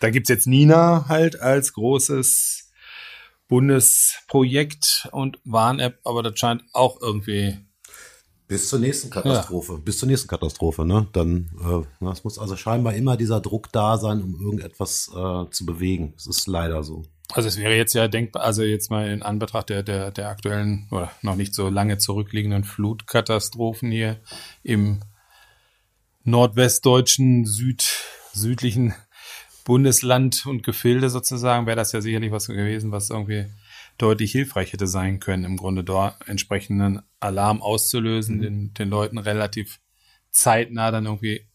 Da 0.00 0.10
gibt's 0.10 0.28
jetzt 0.28 0.46
Nina 0.46 1.06
halt 1.08 1.40
als 1.40 1.72
großes 1.72 2.72
Bundesprojekt 3.48 5.08
und 5.12 5.38
Warn-App, 5.44 6.00
aber 6.04 6.22
das 6.22 6.38
scheint 6.38 6.62
auch 6.72 7.00
irgendwie. 7.00 7.58
Bis 8.50 8.68
zur 8.68 8.80
nächsten 8.80 9.10
Katastrophe. 9.10 9.78
Bis 9.78 9.98
zur 9.98 10.08
nächsten 10.08 10.26
Katastrophe, 10.26 10.84
ne? 10.84 11.06
Dann, 11.12 11.52
äh, 12.02 12.08
es 12.10 12.24
muss 12.24 12.36
also 12.36 12.56
scheinbar 12.56 12.94
immer 12.94 13.16
dieser 13.16 13.40
Druck 13.40 13.70
da 13.70 13.96
sein, 13.96 14.20
um 14.20 14.40
irgendetwas 14.40 15.08
äh, 15.14 15.48
zu 15.52 15.64
bewegen. 15.64 16.14
Es 16.16 16.26
ist 16.26 16.48
leider 16.48 16.82
so. 16.82 17.04
Also 17.32 17.46
es 17.46 17.58
wäre 17.58 17.76
jetzt 17.76 17.94
ja 17.94 18.08
denkbar, 18.08 18.42
also 18.42 18.64
jetzt 18.64 18.90
mal 18.90 19.08
in 19.08 19.22
Anbetracht 19.22 19.68
der, 19.68 19.84
der, 19.84 20.10
der 20.10 20.30
aktuellen 20.30 20.88
oder 20.90 21.12
noch 21.22 21.36
nicht 21.36 21.54
so 21.54 21.68
lange 21.68 21.98
zurückliegenden 21.98 22.64
Flutkatastrophen 22.64 23.92
hier 23.92 24.18
im 24.64 24.98
nordwestdeutschen, 26.24 27.46
süd, 27.46 27.88
südlichen 28.32 28.94
Bundesland 29.64 30.44
und 30.46 30.64
Gefilde 30.64 31.08
sozusagen, 31.08 31.66
wäre 31.66 31.76
das 31.76 31.92
ja 31.92 32.00
sicherlich 32.00 32.32
was 32.32 32.48
gewesen, 32.48 32.90
was 32.90 33.10
irgendwie 33.10 33.46
deutlich 34.02 34.32
hilfreich 34.32 34.72
hätte 34.72 34.86
sein 34.86 35.20
können, 35.20 35.44
im 35.44 35.56
Grunde 35.56 35.84
dort 35.84 36.16
entsprechenden 36.28 37.02
Alarm 37.18 37.62
auszulösen, 37.62 38.40
den, 38.40 38.74
den 38.74 38.88
Leuten 38.88 39.18
relativ 39.18 39.80
zeitnah 40.30 40.90
dann 40.90 41.06
irgendwie 41.06 41.48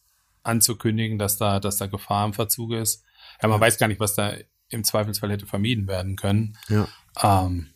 anzukündigen, 0.44 1.18
dass 1.18 1.38
da, 1.38 1.60
dass 1.60 1.78
da 1.78 1.88
Gefahr 1.88 2.26
im 2.26 2.34
Verzuge 2.34 2.80
ist. 2.80 3.04
Ja, 3.42 3.48
man 3.48 3.60
weiß 3.60 3.78
gar 3.78 3.88
nicht, 3.88 4.00
was 4.00 4.16
da 4.16 4.34
im 4.70 4.84
Zweifelsfall 4.84 5.32
hätte 5.32 5.46
vermieden 5.46 5.88
werden 5.88 6.16
können. 6.16 6.58
Ja. 6.70 6.88
Ähm, 7.22 7.68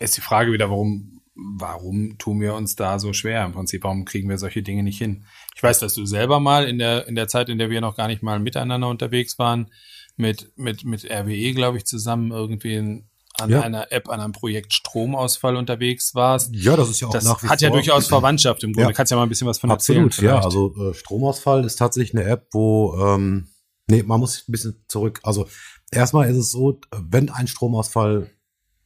ist 0.00 0.16
die 0.16 0.22
Frage 0.22 0.52
wieder, 0.52 0.70
warum 0.70 1.16
warum 1.36 2.16
tun 2.18 2.40
wir 2.40 2.54
uns 2.54 2.76
da 2.76 2.98
so 2.98 3.12
schwer? 3.12 3.44
Im 3.44 3.52
Prinzip, 3.52 3.84
warum 3.84 4.04
kriegen 4.04 4.28
wir 4.28 4.38
solche 4.38 4.62
Dinge 4.62 4.82
nicht 4.82 4.98
hin? 4.98 5.26
Ich 5.54 5.62
weiß, 5.62 5.78
dass 5.80 5.94
du 5.94 6.06
selber 6.06 6.40
mal 6.40 6.66
in 6.66 6.78
der, 6.78 7.06
in 7.06 7.14
der 7.14 7.28
Zeit, 7.28 7.48
in 7.48 7.58
der 7.58 7.70
wir 7.70 7.80
noch 7.80 7.96
gar 7.96 8.08
nicht 8.08 8.22
mal 8.22 8.40
miteinander 8.40 8.88
unterwegs 8.88 9.38
waren, 9.38 9.70
mit, 10.16 10.56
mit, 10.56 10.84
mit 10.84 11.04
RWE, 11.04 11.52
glaube 11.52 11.76
ich, 11.76 11.84
zusammen 11.84 12.30
irgendwie 12.30 12.74
in, 12.74 13.08
an 13.40 13.50
ja. 13.50 13.60
einer 13.60 13.92
App, 13.92 14.08
an 14.08 14.20
einem 14.20 14.32
Projekt 14.32 14.72
Stromausfall 14.72 15.56
unterwegs 15.56 16.14
warst. 16.14 16.54
Ja, 16.54 16.76
das 16.76 16.88
ist 16.88 17.00
ja 17.00 17.08
auch 17.08 17.12
das 17.12 17.24
nach 17.24 17.42
wie 17.42 17.48
hat 17.48 17.60
vor. 17.60 17.68
ja 17.68 17.72
durchaus 17.72 18.08
Verwandtschaft 18.08 18.62
im 18.64 18.72
Grunde. 18.72 18.90
Ja. 18.90 18.92
Kannst 18.92 19.10
ja 19.10 19.16
mal 19.16 19.24
ein 19.24 19.28
bisschen 19.28 19.46
was 19.46 19.58
von 19.58 19.70
Absolut, 19.70 20.12
erzählen. 20.12 20.30
Absolut, 20.34 20.76
ja. 20.76 20.80
Also 20.80 20.90
äh, 20.90 20.94
Stromausfall 20.94 21.64
ist 21.64 21.76
tatsächlich 21.76 22.14
eine 22.14 22.28
App, 22.28 22.48
wo 22.52 22.96
ähm, 23.00 23.48
nee, 23.88 24.02
man 24.02 24.20
muss 24.20 24.44
ein 24.48 24.52
bisschen 24.52 24.84
zurück. 24.88 25.20
Also 25.22 25.46
erstmal 25.90 26.28
ist 26.28 26.36
es 26.36 26.50
so, 26.50 26.80
wenn 26.96 27.30
ein 27.30 27.46
Stromausfall 27.46 28.30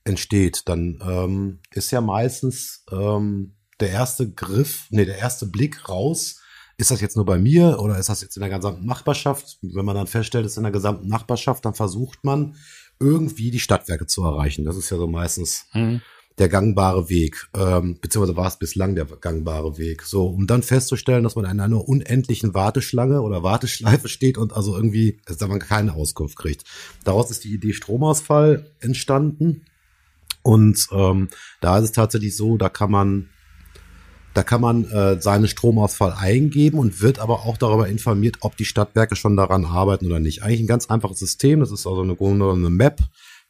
entsteht, 0.04 0.62
dann 0.68 0.98
ähm, 1.06 1.60
ist 1.72 1.90
ja 1.90 2.00
meistens 2.00 2.84
ähm, 2.90 3.56
der 3.80 3.90
erste 3.90 4.30
Griff, 4.30 4.86
nee, 4.90 5.04
der 5.04 5.18
erste 5.18 5.46
Blick 5.46 5.88
raus. 5.88 6.40
Ist 6.76 6.90
das 6.90 7.02
jetzt 7.02 7.16
nur 7.16 7.26
bei 7.26 7.38
mir 7.38 7.78
oder 7.78 7.98
ist 7.98 8.08
das 8.08 8.22
jetzt 8.22 8.36
in 8.36 8.40
der 8.40 8.48
gesamten 8.48 8.86
Nachbarschaft? 8.86 9.58
Wenn 9.60 9.84
man 9.84 9.96
dann 9.96 10.06
feststellt, 10.06 10.46
es 10.46 10.52
ist 10.52 10.56
in 10.56 10.62
der 10.62 10.72
gesamten 10.72 11.08
Nachbarschaft, 11.08 11.64
dann 11.66 11.74
versucht 11.74 12.24
man 12.24 12.56
irgendwie 13.00 13.50
die 13.50 13.58
Stadtwerke 13.58 14.06
zu 14.06 14.22
erreichen. 14.22 14.64
Das 14.64 14.76
ist 14.76 14.90
ja 14.90 14.98
so 14.98 15.06
meistens 15.06 15.66
mhm. 15.72 16.02
der 16.38 16.48
gangbare 16.48 17.08
Weg, 17.08 17.48
ähm, 17.54 17.98
beziehungsweise 18.00 18.36
war 18.36 18.46
es 18.46 18.58
bislang 18.58 18.94
der 18.94 19.06
gangbare 19.06 19.78
Weg. 19.78 20.02
So, 20.02 20.26
um 20.26 20.46
dann 20.46 20.62
festzustellen, 20.62 21.24
dass 21.24 21.34
man 21.34 21.46
in 21.46 21.60
einer 21.60 21.88
unendlichen 21.88 22.54
Warteschlange 22.54 23.22
oder 23.22 23.42
Warteschleife 23.42 24.08
steht 24.08 24.38
und 24.38 24.52
also 24.52 24.76
irgendwie, 24.76 25.18
dass 25.26 25.40
man 25.40 25.58
keine 25.58 25.94
Auskunft 25.94 26.36
kriegt. 26.36 26.64
Daraus 27.04 27.30
ist 27.30 27.44
die 27.44 27.54
Idee 27.54 27.72
Stromausfall 27.72 28.70
entstanden. 28.80 29.64
Und 30.42 30.88
ähm, 30.92 31.28
da 31.60 31.78
ist 31.78 31.84
es 31.84 31.92
tatsächlich 31.92 32.36
so, 32.36 32.56
da 32.56 32.68
kann 32.68 32.90
man 32.90 33.28
da 34.34 34.42
kann 34.42 34.60
man 34.60 34.84
äh, 34.90 35.20
seinen 35.20 35.48
Stromausfall 35.48 36.14
eingeben 36.16 36.78
und 36.78 37.00
wird 37.00 37.18
aber 37.18 37.46
auch 37.46 37.56
darüber 37.56 37.88
informiert, 37.88 38.38
ob 38.40 38.56
die 38.56 38.64
Stadtwerke 38.64 39.16
schon 39.16 39.36
daran 39.36 39.64
arbeiten 39.64 40.06
oder 40.06 40.20
nicht. 40.20 40.42
Eigentlich 40.42 40.60
ein 40.60 40.66
ganz 40.66 40.88
einfaches 40.88 41.18
System. 41.18 41.60
Das 41.60 41.72
ist 41.72 41.86
also 41.86 42.02
eine, 42.02 42.16
eine 42.18 42.70
Map, 42.70 43.00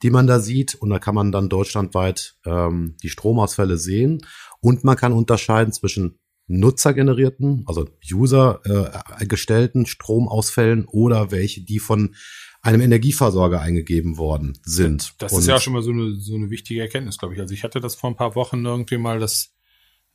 die 0.03 0.11
man 0.11 0.27
da 0.27 0.41
sieht. 0.41 0.75
Und 0.75 0.91
da 0.91 0.99
kann 0.99 1.15
man 1.15 1.33
dann 1.33 1.49
deutschlandweit 1.49 2.37
ähm, 2.47 2.97
die 3.03 3.11
Stromausfälle 3.11 3.77
sehen. 3.77 4.23
Und 4.61 4.85
man 4.85 4.97
kann 4.97 5.13
unterscheiden 5.13 5.73
zwischen 5.73 6.19
nutzergenerierten, 6.47 7.65
also 7.67 7.89
User 8.11 8.61
äh, 8.65 9.27
gestellten 9.27 9.87
Stromausfällen 9.87 10.85
oder 10.87 11.31
welche, 11.31 11.63
die 11.63 11.79
von 11.79 12.15
einem 12.63 12.81
Energieversorger 12.81 13.61
eingegeben 13.61 14.19
worden 14.19 14.59
sind. 14.65 15.15
Das 15.19 15.33
ist 15.33 15.47
ja 15.47 15.61
schon 15.61 15.73
mal 15.75 15.83
so 15.83 15.93
eine, 15.93 16.17
so 16.17 16.35
eine 16.35 16.51
wichtige 16.51 16.81
Erkenntnis, 16.81 17.19
glaube 17.19 17.35
ich. 17.35 17.41
Also 17.41 17.55
ich 17.55 17.63
hatte 17.65 17.81
das 17.81 17.95
vor 17.95 18.11
ein 18.11 18.17
paar 18.17 18.35
Wochen 18.35 18.65
irgendwie 18.65 18.99
mal, 18.99 19.19
dass 19.19 19.55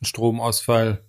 ein 0.02 0.06
Stromausfall 0.06 1.04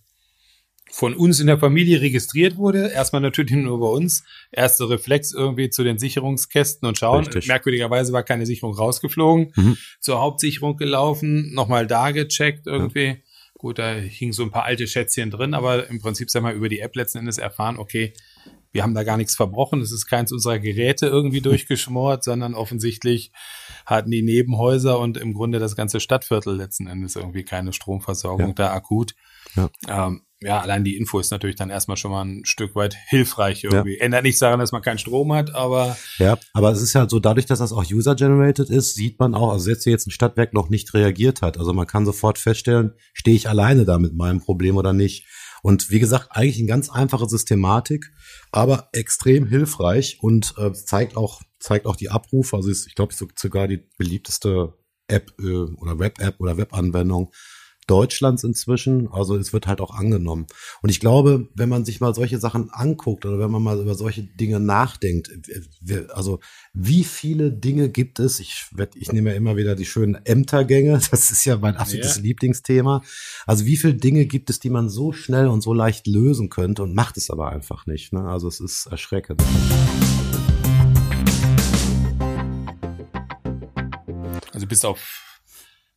von 0.90 1.14
uns 1.14 1.40
in 1.40 1.46
der 1.46 1.58
Familie 1.58 2.00
registriert 2.00 2.56
wurde. 2.56 2.88
Erstmal 2.88 3.20
natürlich 3.20 3.52
nur 3.52 3.80
bei 3.80 3.88
uns. 3.88 4.24
Erster 4.52 4.88
Reflex 4.88 5.32
irgendwie 5.32 5.68
zu 5.68 5.84
den 5.84 5.98
Sicherungskästen 5.98 6.86
und 6.86 6.96
schauen. 6.96 7.24
Richtig. 7.24 7.48
Merkwürdigerweise 7.48 8.12
war 8.12 8.22
keine 8.22 8.46
Sicherung 8.46 8.74
rausgeflogen. 8.74 9.52
Mhm. 9.56 9.76
Zur 10.00 10.20
Hauptsicherung 10.20 10.76
gelaufen, 10.76 11.52
nochmal 11.54 11.86
da 11.86 12.12
gecheckt 12.12 12.66
irgendwie. 12.66 13.06
Ja. 13.06 13.16
Gut, 13.58 13.78
da 13.78 13.94
hing 13.94 14.32
so 14.32 14.42
ein 14.42 14.50
paar 14.50 14.64
alte 14.64 14.86
Schätzchen 14.86 15.30
drin, 15.30 15.54
aber 15.54 15.88
im 15.88 15.98
Prinzip, 15.98 16.30
sag 16.30 16.42
mal, 16.42 16.54
über 16.54 16.68
die 16.68 16.80
App 16.80 16.94
letzten 16.94 17.18
Endes 17.18 17.38
erfahren, 17.38 17.78
okay, 17.78 18.12
wir 18.72 18.82
haben 18.82 18.94
da 18.94 19.04
gar 19.04 19.16
nichts 19.16 19.34
verbrochen, 19.34 19.80
es 19.80 19.90
ist 19.90 20.06
keins 20.06 20.32
unserer 20.32 20.58
Geräte 20.58 21.06
irgendwie 21.06 21.40
durchgeschmort, 21.40 22.22
sondern 22.22 22.54
offensichtlich 22.54 23.32
hatten 23.86 24.10
die 24.10 24.22
Nebenhäuser 24.22 24.98
und 24.98 25.16
im 25.16 25.32
Grunde 25.32 25.58
das 25.58 25.76
ganze 25.76 25.98
Stadtviertel 25.98 26.56
letzten 26.56 26.86
Endes 26.86 27.16
irgendwie 27.16 27.44
keine 27.44 27.72
Stromversorgung 27.72 28.48
ja. 28.48 28.54
da 28.54 28.72
akut. 28.72 29.14
Ja. 29.54 29.70
Ähm, 29.88 30.22
ja, 30.42 30.60
allein 30.60 30.84
die 30.84 30.98
Info 30.98 31.18
ist 31.18 31.30
natürlich 31.30 31.56
dann 31.56 31.70
erstmal 31.70 31.96
schon 31.96 32.10
mal 32.10 32.22
ein 32.22 32.44
Stück 32.44 32.74
weit 32.74 32.94
hilfreich 33.08 33.64
irgendwie. 33.64 33.96
Ja. 33.96 34.04
Ändert 34.04 34.24
nichts 34.24 34.40
daran, 34.40 34.60
dass 34.60 34.70
man 34.70 34.82
keinen 34.82 34.98
Strom 34.98 35.32
hat, 35.32 35.54
aber. 35.54 35.96
Ja, 36.18 36.36
aber 36.52 36.70
es 36.70 36.82
ist 36.82 36.92
ja 36.92 37.08
so, 37.08 37.18
dadurch, 37.20 37.46
dass 37.46 37.60
das 37.60 37.72
auch 37.72 37.90
user-generated 37.90 38.68
ist, 38.68 38.94
sieht 38.94 39.18
man 39.18 39.34
auch, 39.34 39.52
also 39.52 39.64
selbst 39.64 39.86
wenn 39.86 39.92
jetzt 39.92 40.06
ein 40.06 40.10
Stadtwerk 40.10 40.52
noch 40.52 40.68
nicht 40.68 40.92
reagiert 40.92 41.40
hat, 41.40 41.56
also 41.56 41.72
man 41.72 41.86
kann 41.86 42.04
sofort 42.04 42.38
feststellen, 42.38 42.92
stehe 43.14 43.34
ich 43.34 43.48
alleine 43.48 43.86
da 43.86 43.98
mit 43.98 44.14
meinem 44.14 44.40
Problem 44.40 44.76
oder 44.76 44.92
nicht. 44.92 45.24
Und 45.66 45.90
wie 45.90 45.98
gesagt, 45.98 46.28
eigentlich 46.30 46.58
eine 46.58 46.68
ganz 46.68 46.90
einfache 46.90 47.28
Systematik, 47.28 48.12
aber 48.52 48.88
extrem 48.92 49.48
hilfreich 49.48 50.16
und 50.20 50.54
äh, 50.58 50.72
zeigt 50.72 51.16
auch 51.16 51.42
zeigt 51.58 51.86
auch 51.86 51.96
die 51.96 52.08
Abrufe. 52.08 52.54
Also 52.54 52.70
ist, 52.70 52.86
ich 52.86 52.94
glaube, 52.94 53.12
sogar 53.12 53.66
die 53.66 53.82
beliebteste 53.98 54.74
App 55.08 55.32
äh, 55.40 55.64
oder 55.80 55.98
Web-App 55.98 56.38
oder 56.38 56.56
Webanwendung 56.56 57.32
Deutschlands 57.86 58.44
inzwischen. 58.44 59.08
Also 59.12 59.36
es 59.36 59.52
wird 59.52 59.66
halt 59.66 59.80
auch 59.80 59.94
angenommen. 59.94 60.46
Und 60.82 60.90
ich 60.90 61.00
glaube, 61.00 61.48
wenn 61.54 61.68
man 61.68 61.84
sich 61.84 62.00
mal 62.00 62.14
solche 62.14 62.38
Sachen 62.38 62.70
anguckt 62.70 63.24
oder 63.24 63.38
wenn 63.38 63.50
man 63.50 63.62
mal 63.62 63.80
über 63.80 63.94
solche 63.94 64.22
Dinge 64.22 64.60
nachdenkt, 64.60 65.30
also 66.12 66.40
wie 66.72 67.04
viele 67.04 67.52
Dinge 67.52 67.88
gibt 67.88 68.18
es? 68.18 68.40
Ich, 68.40 68.66
ich 68.94 69.12
nehme 69.12 69.30
ja 69.30 69.36
immer 69.36 69.56
wieder 69.56 69.76
die 69.76 69.84
schönen 69.84 70.16
Ämtergänge. 70.24 71.00
Das 71.16 71.30
ist 71.30 71.44
ja 71.44 71.56
mein 71.56 71.76
absolutes 71.76 72.16
ja. 72.16 72.22
Lieblingsthema. 72.22 73.02
Also 73.46 73.64
wie 73.64 73.76
viele 73.76 73.94
Dinge 73.94 74.26
gibt 74.26 74.50
es, 74.50 74.58
die 74.60 74.70
man 74.70 74.88
so 74.88 75.12
schnell 75.12 75.46
und 75.46 75.62
so 75.62 75.72
leicht 75.72 76.06
lösen 76.06 76.50
könnte 76.50 76.82
und 76.82 76.94
macht 76.94 77.16
es 77.16 77.30
aber 77.30 77.50
einfach 77.50 77.86
nicht. 77.86 78.12
Ne? 78.12 78.28
Also 78.28 78.48
es 78.48 78.60
ist 78.60 78.86
erschreckend. 78.86 79.42
Also 84.52 84.66
bis 84.66 84.84
auf 84.84 85.25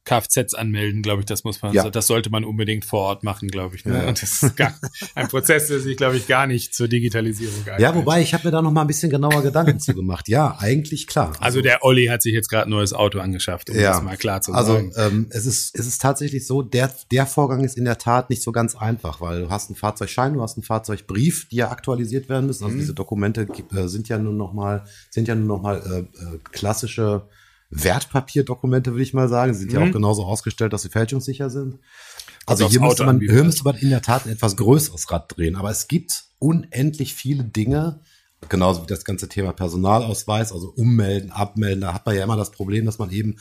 Kfz 0.05 0.55
anmelden, 0.55 1.01
glaube 1.01 1.21
ich, 1.21 1.25
das 1.25 1.43
muss 1.43 1.61
man, 1.61 1.73
ja. 1.73 1.89
das 1.89 2.07
sollte 2.07 2.29
man 2.29 2.43
unbedingt 2.43 2.83
vor 2.85 3.01
Ort 3.01 3.23
machen, 3.23 3.47
glaube 3.47 3.75
ich. 3.75 3.85
Ne? 3.85 4.01
Ja. 4.01 4.07
Und 4.07 4.21
das 4.21 4.41
ist 4.41 4.57
gar, 4.57 4.73
ein 5.13 5.27
Prozess, 5.27 5.67
der 5.67 5.79
sich, 5.79 5.97
glaube 5.97 6.17
ich, 6.17 6.27
gar 6.27 6.47
nicht 6.47 6.73
zur 6.73 6.87
Digitalisierung 6.87 7.59
eignet. 7.59 7.79
Ja, 7.79 7.93
wobei 7.93 8.21
ich 8.21 8.33
habe 8.33 8.47
mir 8.47 8.51
da 8.51 8.61
noch 8.61 8.71
mal 8.71 8.81
ein 8.81 8.87
bisschen 8.87 9.11
genauer 9.11 9.43
Gedanken 9.43 9.79
zu 9.79 9.93
gemacht. 9.93 10.27
Ja, 10.27 10.57
eigentlich 10.59 11.05
klar. 11.05 11.29
Also, 11.29 11.59
also 11.59 11.61
der 11.61 11.83
Olli 11.83 12.07
hat 12.07 12.21
sich 12.21 12.33
jetzt 12.33 12.49
gerade 12.49 12.67
ein 12.67 12.71
neues 12.71 12.93
Auto 12.93 13.19
angeschafft, 13.19 13.69
um 13.69 13.75
ja. 13.75 13.91
das 13.91 14.01
mal 14.01 14.17
klar 14.17 14.41
zu 14.41 14.53
also, 14.53 14.73
sagen. 14.73 14.93
Also 14.95 15.15
ähm, 15.15 15.27
es 15.29 15.45
ist 15.45 15.77
es 15.77 15.85
ist 15.85 16.01
tatsächlich 16.01 16.47
so, 16.47 16.61
der 16.61 16.91
der 17.11 17.25
Vorgang 17.25 17.63
ist 17.63 17.77
in 17.77 17.85
der 17.85 17.97
Tat 17.97 18.29
nicht 18.29 18.41
so 18.41 18.51
ganz 18.51 18.75
einfach, 18.75 19.21
weil 19.21 19.41
du 19.41 19.49
hast 19.49 19.69
einen 19.69 19.75
Fahrzeugschein, 19.75 20.33
du 20.33 20.41
hast 20.41 20.57
einen 20.57 20.63
Fahrzeugbrief, 20.63 21.47
die 21.49 21.57
ja 21.57 21.69
aktualisiert 21.69 22.29
werden 22.29 22.47
müssen. 22.47 22.63
Also 22.63 22.75
mhm. 22.75 22.79
diese 22.79 22.93
Dokumente 22.93 23.47
äh, 23.73 23.87
sind 23.87 24.09
ja 24.09 24.17
nur 24.17 24.33
noch 24.33 24.53
mal 24.53 24.85
sind 25.09 25.27
ja 25.27 25.35
nur 25.35 25.57
noch 25.57 25.61
mal 25.61 25.77
äh, 25.77 25.99
äh, 25.99 26.39
klassische 26.51 27.27
Wertpapierdokumente, 27.69 28.91
würde 28.91 29.03
ich 29.03 29.13
mal 29.13 29.29
sagen. 29.29 29.53
Sie 29.53 29.61
sind 29.61 29.69
mhm. 29.69 29.75
ja 29.75 29.81
auch 29.81 29.87
mhm. 29.87 29.93
genauso 29.93 30.25
ausgestellt, 30.25 30.73
dass 30.73 30.81
sie 30.81 30.89
fälschungssicher 30.89 31.49
sind. 31.49 31.79
Also, 32.45 32.65
also 32.65 32.69
hier 32.69 32.81
müsste, 32.81 33.05
man, 33.05 33.19
hier 33.19 33.43
müsste 33.43 33.63
man 33.63 33.75
in 33.77 33.89
der 33.89 34.01
Tat 34.01 34.25
ein 34.25 34.31
etwas 34.31 34.55
größeres 34.55 35.11
Rad 35.11 35.37
drehen. 35.37 35.55
Aber 35.55 35.69
es 35.69 35.87
gibt 35.87 36.23
unendlich 36.39 37.13
viele 37.13 37.43
Dinge, 37.43 38.01
genauso 38.47 38.83
wie 38.83 38.87
das 38.87 39.03
ganze 39.03 39.29
Thema 39.29 39.53
Personalausweis, 39.53 40.51
also 40.51 40.69
ummelden, 40.69 41.31
abmelden. 41.31 41.81
Da 41.81 41.93
hat 41.93 42.05
man 42.05 42.15
ja 42.15 42.23
immer 42.23 42.37
das 42.37 42.51
Problem, 42.51 42.85
dass 42.85 42.97
man 42.97 43.11
eben 43.11 43.37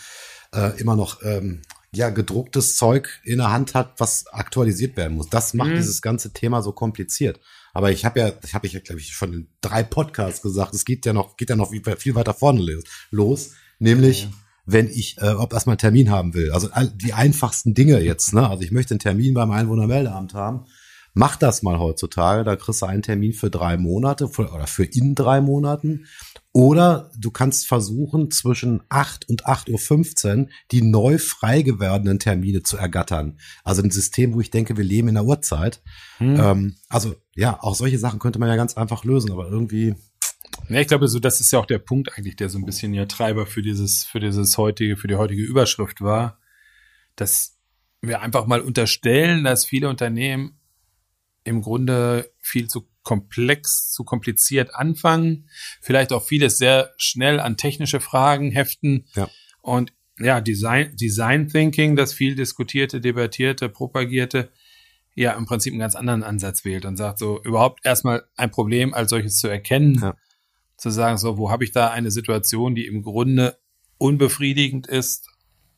äh, 0.53 0.79
immer 0.79 0.97
noch 0.97 1.23
ähm, 1.23 1.63
ja 1.91 2.11
gedrucktes 2.11 2.77
Zeug 2.77 3.21
in 3.25 3.39
der 3.39 3.51
Hand 3.51 3.75
hat, 3.75 3.95
was 3.99 4.27
aktualisiert 4.27 4.97
werden 4.97 5.17
muss. 5.17 5.29
Das 5.31 5.55
macht 5.55 5.71
mhm. 5.71 5.77
dieses 5.77 6.03
ganze 6.03 6.33
Thema 6.33 6.63
so 6.63 6.73
kompliziert. 6.73 7.41
Aber 7.73 7.91
ich 7.93 8.05
habe 8.05 8.21
ja, 8.21 8.33
ich 8.45 8.55
habe 8.55 8.67
ich 8.67 8.73
ja, 8.73 8.81
glaube 8.81 9.01
ich, 9.01 9.13
schon 9.13 9.33
in 9.33 9.49
drei 9.61 9.83
Podcasts 9.83 10.43
gesagt, 10.43 10.75
es 10.75 10.85
geht 10.85 11.07
ja 11.07 11.13
noch, 11.13 11.37
geht 11.37 11.51
ja 11.51 11.57
noch 11.57 11.71
viel 11.71 12.15
weiter 12.15 12.35
vorne 12.35 12.83
los. 13.11 13.53
Nämlich, 13.79 14.25
ja. 14.25 14.29
wenn 14.67 14.89
ich, 14.89 15.17
äh, 15.19 15.31
ob 15.31 15.53
erstmal 15.53 15.75
einen 15.75 15.79
Termin 15.79 16.11
haben 16.11 16.35
will. 16.35 16.53
Also 16.53 16.69
die 16.95 17.13
einfachsten 17.13 17.75
Dinge 17.75 18.01
jetzt, 18.01 18.35
ne? 18.35 18.49
Also 18.49 18.63
ich 18.63 18.73
möchte 18.73 18.95
einen 18.95 19.01
Termin 19.01 19.35
beim 19.35 19.51
Einwohnermeldeamt 19.51 20.35
haben. 20.35 20.67
Mach 21.15 21.37
das 21.37 21.63
mal 21.63 21.81
heutzutage, 21.81 22.45
da 22.45 22.55
kriegst 22.55 22.83
du 22.83 22.87
einen 22.87 23.03
Termin 23.03 23.33
für 23.33 23.51
drei 23.51 23.77
Monate 23.77 24.29
für, 24.29 24.53
oder 24.53 24.67
für 24.67 24.85
in 24.85 25.17
drei 25.17 25.41
Monaten. 25.41 26.07
Oder 26.53 27.11
du 27.19 27.31
kannst 27.31 27.67
versuchen, 27.67 28.31
zwischen 28.31 28.83
8 28.89 29.29
und 29.29 29.47
8.15 29.47 30.39
Uhr 30.39 30.49
die 30.71 30.83
neu 30.83 31.19
frei 31.19 31.63
gewordenen 31.63 32.19
Termine 32.19 32.63
zu 32.63 32.77
ergattern. 32.77 33.39
Also 33.65 33.83
ein 33.83 33.91
System, 33.91 34.35
wo 34.35 34.41
ich 34.41 34.51
denke, 34.51 34.77
wir 34.77 34.85
leben 34.85 35.09
in 35.09 35.15
der 35.15 35.25
Uhrzeit. 35.25 35.83
Hm. 36.19 36.37
Ähm, 36.39 36.77
also 36.89 37.15
ja, 37.35 37.59
auch 37.63 37.75
solche 37.75 37.99
Sachen 37.99 38.19
könnte 38.19 38.39
man 38.39 38.49
ja 38.49 38.57
ganz 38.57 38.77
einfach 38.77 39.05
lösen, 39.05 39.31
aber 39.31 39.49
irgendwie 39.49 39.95
ja, 40.69 40.81
ich 40.81 40.89
glaube, 40.89 41.09
so 41.09 41.19
das 41.19 41.41
ist 41.41 41.53
ja 41.53 41.59
auch 41.59 41.67
der 41.67 41.79
Punkt 41.79 42.17
eigentlich, 42.17 42.37
der 42.37 42.49
so 42.49 42.59
ein 42.59 42.67
bisschen 42.67 42.93
ja 42.93 43.07
Treiber 43.07 43.47
für 43.47 43.63
dieses, 43.63 44.05
für 44.05 44.21
dieses 44.21 44.59
heutige, 44.59 44.97
für 44.97 45.09
die 45.09 45.17
heutige 45.17 45.43
Überschrift 45.43 46.01
war, 46.01 46.39
dass 47.17 47.59
wir 48.01 48.21
einfach 48.21 48.47
mal 48.47 48.61
unterstellen, 48.61 49.45
dass 49.45 49.65
viele 49.65 49.89
Unternehmen 49.89 50.61
im 51.45 51.63
Grunde 51.63 52.31
viel 52.41 52.69
zu 52.69 52.89
komplex, 53.03 53.91
zu 53.91 54.05
kompliziert 54.05 54.75
anfangen, 54.75 55.49
vielleicht 55.81 56.13
auch 56.13 56.25
vieles 56.25 56.59
sehr 56.59 56.93
schnell 56.99 57.41
an 57.41 57.57
technische 57.57 58.01
Fragen 58.01 58.51
heften. 58.51 59.07
Ja. 59.15 59.29
und 59.63 59.93
ja, 60.21 60.41
Design, 60.41 60.97
Design 60.97 61.47
Thinking, 61.47 61.95
das 61.95 62.13
viel 62.13 62.35
diskutierte, 62.35 63.01
debattierte, 63.01 63.69
propagierte, 63.69 64.51
ja, 65.15 65.33
im 65.33 65.47
Prinzip 65.47 65.73
einen 65.73 65.81
ganz 65.81 65.95
anderen 65.95 66.25
Ansatz 66.25 66.65
wählt 66.65 66.85
und 66.85 66.97
sagt 66.97 67.21
so, 67.21 67.41
überhaupt 67.45 67.87
erstmal 67.87 68.25
ein 68.37 68.51
Problem 68.51 68.95
als 68.95 69.11
solches 69.11 69.39
zu 69.39 69.47
erkennen, 69.47 70.01
ja 70.03 70.17
zu 70.79 70.91
sagen, 70.91 71.19
so, 71.19 71.37
wo 71.37 71.51
habe 71.51 71.65
ich 71.65 71.73
da 71.73 71.91
eine 71.91 72.11
Situation, 72.11 72.75
die 72.75 72.87
im 72.87 73.03
Grunde 73.03 73.59
unbefriedigend 73.99 74.87
ist, 74.87 75.29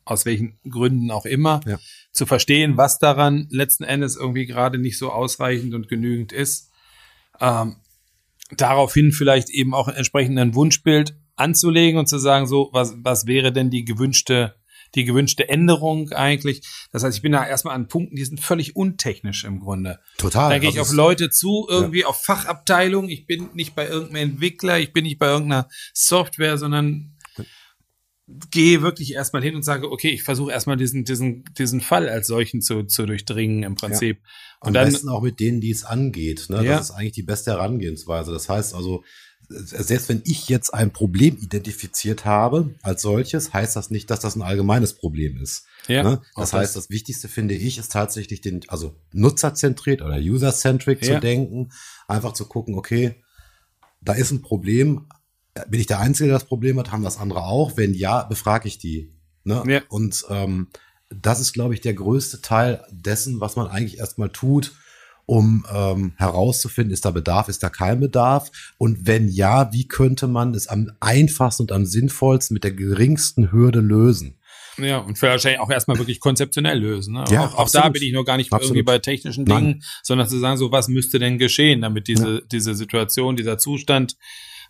aus 0.05 0.25
welchen 0.25 0.59
Gründen 0.69 1.11
auch 1.11 1.25
immer, 1.25 1.61
Ja. 1.65 1.79
zu 2.11 2.25
verstehen, 2.25 2.77
was 2.77 2.99
daran 2.99 3.47
letzten 3.49 3.83
Endes 3.83 4.15
irgendwie 4.15 4.45
gerade 4.45 4.77
nicht 4.77 4.97
so 4.97 5.11
ausreichend 5.11 5.73
und 5.73 5.87
genügend 5.89 6.31
ist. 6.31 6.71
Ähm, 7.39 7.77
daraufhin 8.55 9.11
vielleicht 9.11 9.49
eben 9.49 9.73
auch 9.73 9.87
entsprechend 9.87 10.37
ein 10.37 10.55
Wunschbild 10.55 11.15
anzulegen 11.35 11.99
und 11.99 12.07
zu 12.07 12.19
sagen, 12.19 12.45
so, 12.45 12.69
was, 12.71 12.95
was 13.01 13.25
wäre 13.25 13.51
denn 13.51 13.69
die 13.69 13.85
gewünschte, 13.85 14.55
die 14.95 15.05
gewünschte 15.05 15.49
Änderung 15.49 16.11
eigentlich? 16.11 16.61
Das 16.91 17.03
heißt, 17.03 17.15
ich 17.15 17.21
bin 17.21 17.31
da 17.31 17.45
erstmal 17.45 17.75
an 17.75 17.87
Punkten, 17.87 18.15
die 18.15 18.25
sind 18.25 18.39
völlig 18.39 18.75
untechnisch 18.75 19.43
im 19.43 19.59
Grunde. 19.59 19.99
Total. 20.17 20.49
Da 20.49 20.59
gehe 20.59 20.69
ich 20.69 20.79
Also 20.79 20.91
auf 20.91 20.95
Leute 20.95 21.29
zu, 21.29 21.67
irgendwie 21.69 22.05
auf 22.05 22.23
Fachabteilung. 22.23 23.09
Ich 23.09 23.25
bin 23.25 23.49
nicht 23.53 23.75
bei 23.75 23.87
irgendeinem 23.87 24.31
Entwickler, 24.31 24.79
ich 24.79 24.93
bin 24.93 25.03
nicht 25.03 25.19
bei 25.19 25.27
irgendeiner 25.27 25.67
Software, 25.93 26.57
sondern 26.57 27.15
gehe 28.49 28.81
wirklich 28.81 29.13
erstmal 29.13 29.43
hin 29.43 29.55
und 29.55 29.63
sage, 29.63 29.91
okay, 29.91 30.09
ich 30.09 30.23
versuche 30.23 30.51
erstmal 30.51 30.77
diesen, 30.77 31.03
diesen, 31.03 31.43
diesen 31.57 31.81
Fall 31.81 32.07
als 32.09 32.27
solchen 32.27 32.61
zu, 32.61 32.83
zu 32.83 33.05
durchdringen 33.05 33.63
im 33.63 33.75
Prinzip. 33.75 34.21
Am 34.59 34.69
Und 34.69 34.73
dann, 34.73 34.89
besten 34.89 35.09
auch 35.09 35.21
mit 35.21 35.39
denen, 35.39 35.61
die 35.61 35.71
es 35.71 35.83
angeht. 35.83 36.45
Ne? 36.49 36.63
Ja. 36.63 36.77
Das 36.77 36.89
ist 36.89 36.91
eigentlich 36.91 37.13
die 37.13 37.23
beste 37.23 37.51
Herangehensweise. 37.51 38.31
Das 38.31 38.47
heißt 38.47 38.73
also, 38.73 39.03
selbst 39.49 40.09
wenn 40.09 40.21
ich 40.25 40.47
jetzt 40.49 40.73
ein 40.73 40.91
Problem 40.91 41.37
identifiziert 41.37 42.25
habe 42.25 42.73
als 42.81 43.01
solches, 43.01 43.53
heißt 43.53 43.75
das 43.75 43.89
nicht, 43.89 44.09
dass 44.09 44.19
das 44.19 44.35
ein 44.35 44.41
allgemeines 44.41 44.93
Problem 44.93 45.37
ist. 45.37 45.65
ja, 45.87 46.03
ne? 46.03 46.21
Das 46.35 46.53
heißt, 46.53 46.75
das 46.75 46.89
Wichtigste 46.89 47.27
finde 47.27 47.55
ich, 47.55 47.77
ist 47.77 47.91
tatsächlich 47.91 48.41
den, 48.41 48.61
also 48.69 48.95
nutzerzentriert 49.11 50.01
oder 50.01 50.17
user-centric 50.17 51.05
Ja. 51.05 51.15
zu 51.15 51.19
denken, 51.19 51.71
einfach 52.07 52.33
zu 52.33 52.45
gucken, 52.45 52.75
okay, 52.75 53.15
da 54.01 54.13
ist 54.13 54.31
ein 54.31 54.41
Problem. 54.41 55.07
Bin 55.67 55.79
ich 55.79 55.87
der 55.87 55.99
Einzige, 55.99 56.29
der 56.29 56.37
das 56.39 56.47
Problem 56.47 56.79
hat? 56.79 56.91
Haben 56.91 57.03
das 57.03 57.17
andere 57.17 57.43
auch? 57.43 57.75
Wenn 57.75 57.93
ja, 57.93 58.23
befrage 58.23 58.67
ich 58.67 58.77
die. 58.77 59.11
Ne? 59.43 59.63
Ja. 59.67 59.81
Und 59.89 60.25
ähm, 60.29 60.69
das 61.09 61.41
ist, 61.41 61.51
glaube 61.53 61.73
ich, 61.73 61.81
der 61.81 61.93
größte 61.93 62.41
Teil 62.41 62.85
dessen, 62.89 63.41
was 63.41 63.57
man 63.57 63.67
eigentlich 63.67 63.99
erstmal 63.99 64.29
tut, 64.29 64.73
um 65.31 65.65
ähm, 65.73 66.11
herauszufinden, 66.17 66.91
ist 66.91 67.05
da 67.05 67.11
Bedarf, 67.11 67.47
ist 67.47 67.63
da 67.63 67.69
kein 67.69 68.01
Bedarf? 68.01 68.51
Und 68.77 69.07
wenn 69.07 69.29
ja, 69.29 69.71
wie 69.71 69.87
könnte 69.87 70.27
man 70.27 70.53
es 70.53 70.67
am 70.67 70.91
einfachsten 70.99 71.63
und 71.63 71.71
am 71.71 71.85
sinnvollsten 71.85 72.53
mit 72.53 72.65
der 72.65 72.73
geringsten 72.73 73.49
Hürde 73.53 73.79
lösen? 73.79 74.35
Ja, 74.77 74.97
und 74.97 75.21
wahrscheinlich 75.21 75.61
auch 75.61 75.69
erstmal 75.69 75.97
wirklich 75.99 76.19
konzeptionell 76.19 76.79
lösen. 76.79 77.13
Ne? 77.13 77.23
Ja, 77.29 77.45
auch, 77.45 77.55
auch 77.55 77.69
da 77.69 77.87
bin 77.87 78.03
ich 78.03 78.11
noch 78.11 78.25
gar 78.25 78.35
nicht 78.35 78.51
Absolut. 78.51 78.71
irgendwie 78.75 78.83
bei 78.83 78.99
technischen 78.99 79.45
Nein. 79.45 79.63
Dingen, 79.63 79.83
sondern 80.03 80.27
zu 80.27 80.37
sagen, 80.37 80.57
so 80.57 80.73
was 80.73 80.89
müsste 80.89 81.17
denn 81.17 81.37
geschehen, 81.37 81.79
damit 81.79 82.09
diese, 82.09 82.41
diese 82.51 82.75
Situation, 82.75 83.37
dieser 83.37 83.57
Zustand, 83.57 84.17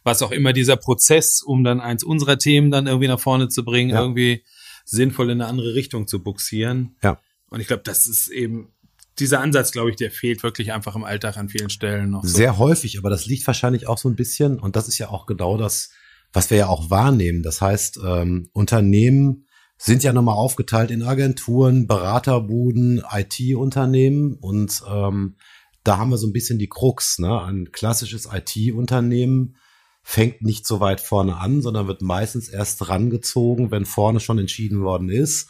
was 0.04 0.22
auch 0.22 0.32
immer 0.32 0.54
dieser 0.54 0.76
Prozess, 0.76 1.42
um 1.42 1.64
dann 1.64 1.82
eins 1.82 2.04
unserer 2.04 2.38
Themen 2.38 2.70
dann 2.70 2.86
irgendwie 2.86 3.08
nach 3.08 3.20
vorne 3.20 3.50
zu 3.50 3.66
bringen, 3.66 3.90
Ja. 3.90 4.02
irgendwie 4.02 4.44
sinnvoll 4.86 5.32
in 5.32 5.42
eine 5.42 5.50
andere 5.50 5.74
Richtung 5.74 6.06
zu 6.06 6.22
buxieren. 6.22 6.98
Ja. 7.02 7.20
Und 7.50 7.62
ich 7.62 7.68
glaube, 7.68 7.82
das 7.84 8.06
ist 8.06 8.28
eben 8.28 8.72
dieser 9.20 9.42
Ansatz, 9.42 9.72
glaube 9.72 9.90
ich, 9.90 9.96
der 9.96 10.12
fehlt 10.12 10.44
wirklich 10.44 10.72
einfach 10.72 10.96
im 10.96 11.04
Alltag 11.04 11.38
an 11.38 11.50
vielen 11.50 11.70
Stellen 11.70 12.12
noch. 12.12 12.24
So. 12.24 12.30
Sehr 12.30 12.58
häufig, 12.58 12.98
aber 12.98 13.10
das 13.10 13.26
liegt 13.26 13.46
wahrscheinlich 13.46 13.88
auch 13.88 13.98
so 13.98 14.10
ein 14.10 14.16
bisschen, 14.16 14.60
und 14.60 14.76
das 14.76 14.88
ist 14.88 14.98
ja 14.98 15.10
auch 15.10 15.26
genau 15.26 15.58
das, 15.58 15.92
was 16.34 16.50
wir 16.50 16.58
ja 16.58 16.68
auch 16.68 16.90
wahrnehmen. 16.90 17.44
Das 17.44 17.62
heißt, 17.62 18.00
ähm, 18.06 18.50
Unternehmen 18.54 19.48
sind 19.78 20.04
ja 20.04 20.14
nochmal 20.14 20.36
aufgeteilt 20.36 20.92
in 20.92 21.04
Agenturen, 21.04 21.88
Beraterbuden, 21.88 23.04
IT-Unternehmen 23.12 24.36
und 24.36 24.82
ähm, 24.88 25.36
da 25.84 25.98
haben 25.98 26.12
wir 26.12 26.18
so 26.18 26.28
ein 26.28 26.34
bisschen 26.34 26.60
die 26.60 26.70
Krux. 26.70 27.18
Ne? 27.18 27.42
Ein 27.42 27.72
klassisches 27.72 28.30
IT-Unternehmen 28.32 29.56
fängt 30.04 30.42
nicht 30.42 30.68
so 30.68 30.80
weit 30.80 31.02
vorne 31.02 31.38
an, 31.38 31.62
sondern 31.62 31.88
wird 31.88 32.02
meistens 32.02 32.48
erst 32.50 32.90
rangezogen, 32.90 33.72
wenn 33.72 33.86
vorne 33.86 34.20
schon 34.20 34.40
entschieden 34.40 34.82
worden 34.82 35.10
ist. 35.10 35.50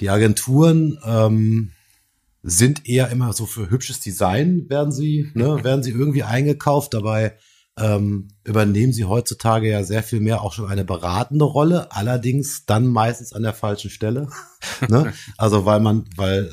Die 0.00 0.10
Agenturen 0.10 0.98
ähm, 1.04 1.72
sind 2.46 2.86
eher 2.86 3.08
immer 3.08 3.32
so 3.32 3.46
für 3.46 3.70
hübsches 3.70 4.00
Design, 4.00 4.68
werden 4.68 4.92
sie, 4.92 5.30
ne, 5.34 5.58
werden 5.64 5.82
sie 5.82 5.90
irgendwie 5.90 6.22
eingekauft. 6.22 6.92
Dabei 6.92 7.36
ähm, 7.78 8.28
übernehmen 8.44 8.92
sie 8.92 9.06
heutzutage 9.06 9.70
ja 9.70 9.82
sehr 9.82 10.02
viel 10.02 10.20
mehr 10.20 10.42
auch 10.42 10.52
schon 10.52 10.68
eine 10.68 10.84
beratende 10.84 11.46
Rolle, 11.46 11.90
allerdings 11.90 12.66
dann 12.66 12.86
meistens 12.86 13.32
an 13.32 13.42
der 13.42 13.54
falschen 13.54 13.90
Stelle. 13.90 14.28
ne? 14.88 15.12
Also 15.38 15.64
weil 15.64 15.80
man, 15.80 16.04
weil 16.16 16.50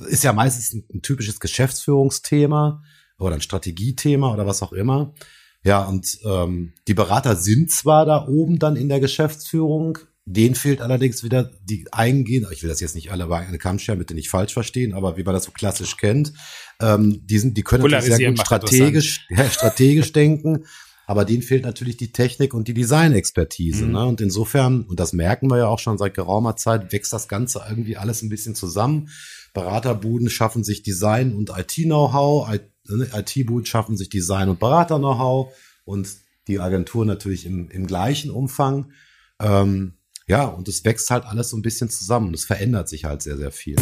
äh, 0.00 0.10
ist 0.10 0.24
ja 0.24 0.32
meistens 0.32 0.72
ein, 0.72 0.84
ein 0.92 1.02
typisches 1.02 1.38
Geschäftsführungsthema 1.38 2.82
oder 3.18 3.34
ein 3.34 3.42
Strategiethema 3.42 4.32
oder 4.32 4.46
was 4.46 4.62
auch 4.62 4.72
immer. 4.72 5.14
Ja, 5.62 5.84
und 5.84 6.18
ähm, 6.24 6.72
die 6.88 6.94
Berater 6.94 7.36
sind 7.36 7.70
zwar 7.70 8.06
da 8.06 8.26
oben 8.26 8.58
dann 8.58 8.76
in 8.76 8.88
der 8.88 9.00
Geschäftsführung, 9.00 9.98
denen 10.26 10.56
fehlt 10.56 10.80
allerdings 10.80 11.22
wieder 11.22 11.52
die 11.64 11.86
eingehende, 11.92 12.48
ich 12.52 12.62
will 12.62 12.68
das 12.68 12.80
jetzt 12.80 12.96
nicht 12.96 13.12
alle 13.12 13.26
bei 13.26 13.46
scheren, 13.78 13.98
bitte 13.98 14.14
nicht 14.14 14.28
falsch 14.28 14.52
verstehen, 14.52 14.92
aber 14.92 15.16
wie 15.16 15.22
man 15.22 15.34
das 15.34 15.44
so 15.44 15.52
klassisch 15.52 15.96
kennt, 15.96 16.32
ähm, 16.80 17.24
die, 17.24 17.38
sind, 17.38 17.56
die 17.56 17.62
können 17.62 17.88
natürlich 17.88 18.16
sehr 18.16 18.30
gut 18.30 18.40
strategisch, 18.40 19.26
ja, 19.30 19.48
strategisch 19.48 20.12
denken, 20.12 20.64
aber 21.06 21.24
denen 21.24 21.42
fehlt 21.42 21.64
natürlich 21.64 21.96
die 21.96 22.10
Technik 22.10 22.54
und 22.54 22.66
die 22.66 22.74
Designexpertise. 22.74 23.86
Mhm. 23.86 23.92
Ne? 23.92 24.04
Und 24.04 24.20
insofern, 24.20 24.82
und 24.82 24.98
das 24.98 25.12
merken 25.12 25.48
wir 25.48 25.58
ja 25.58 25.68
auch 25.68 25.78
schon 25.78 25.96
seit 25.96 26.14
geraumer 26.14 26.56
Zeit, 26.56 26.92
wächst 26.92 27.12
das 27.12 27.28
Ganze 27.28 27.62
irgendwie 27.68 27.96
alles 27.96 28.22
ein 28.22 28.28
bisschen 28.28 28.56
zusammen. 28.56 29.08
Beraterbuden 29.54 30.28
schaffen 30.28 30.64
sich 30.64 30.82
Design 30.82 31.36
und 31.36 31.50
IT-Know-how, 31.56 32.50
ne, 32.88 33.08
IT-Buden 33.14 33.66
schaffen 33.66 33.96
sich 33.96 34.08
Design 34.08 34.48
und 34.48 34.58
Berater-Know-how 34.58 35.54
und 35.84 36.08
die 36.48 36.58
Agentur 36.58 37.04
natürlich 37.06 37.46
im, 37.46 37.70
im 37.70 37.86
gleichen 37.86 38.30
Umfang. 38.32 38.90
Ähm, 39.40 39.92
ja, 40.28 40.46
und 40.46 40.66
es 40.66 40.84
wächst 40.84 41.10
halt 41.10 41.24
alles 41.24 41.50
so 41.50 41.56
ein 41.56 41.62
bisschen 41.62 41.88
zusammen. 41.88 42.34
Es 42.34 42.44
verändert 42.44 42.88
sich 42.88 43.04
halt 43.04 43.22
sehr, 43.22 43.36
sehr 43.36 43.52
viel. 43.52 43.76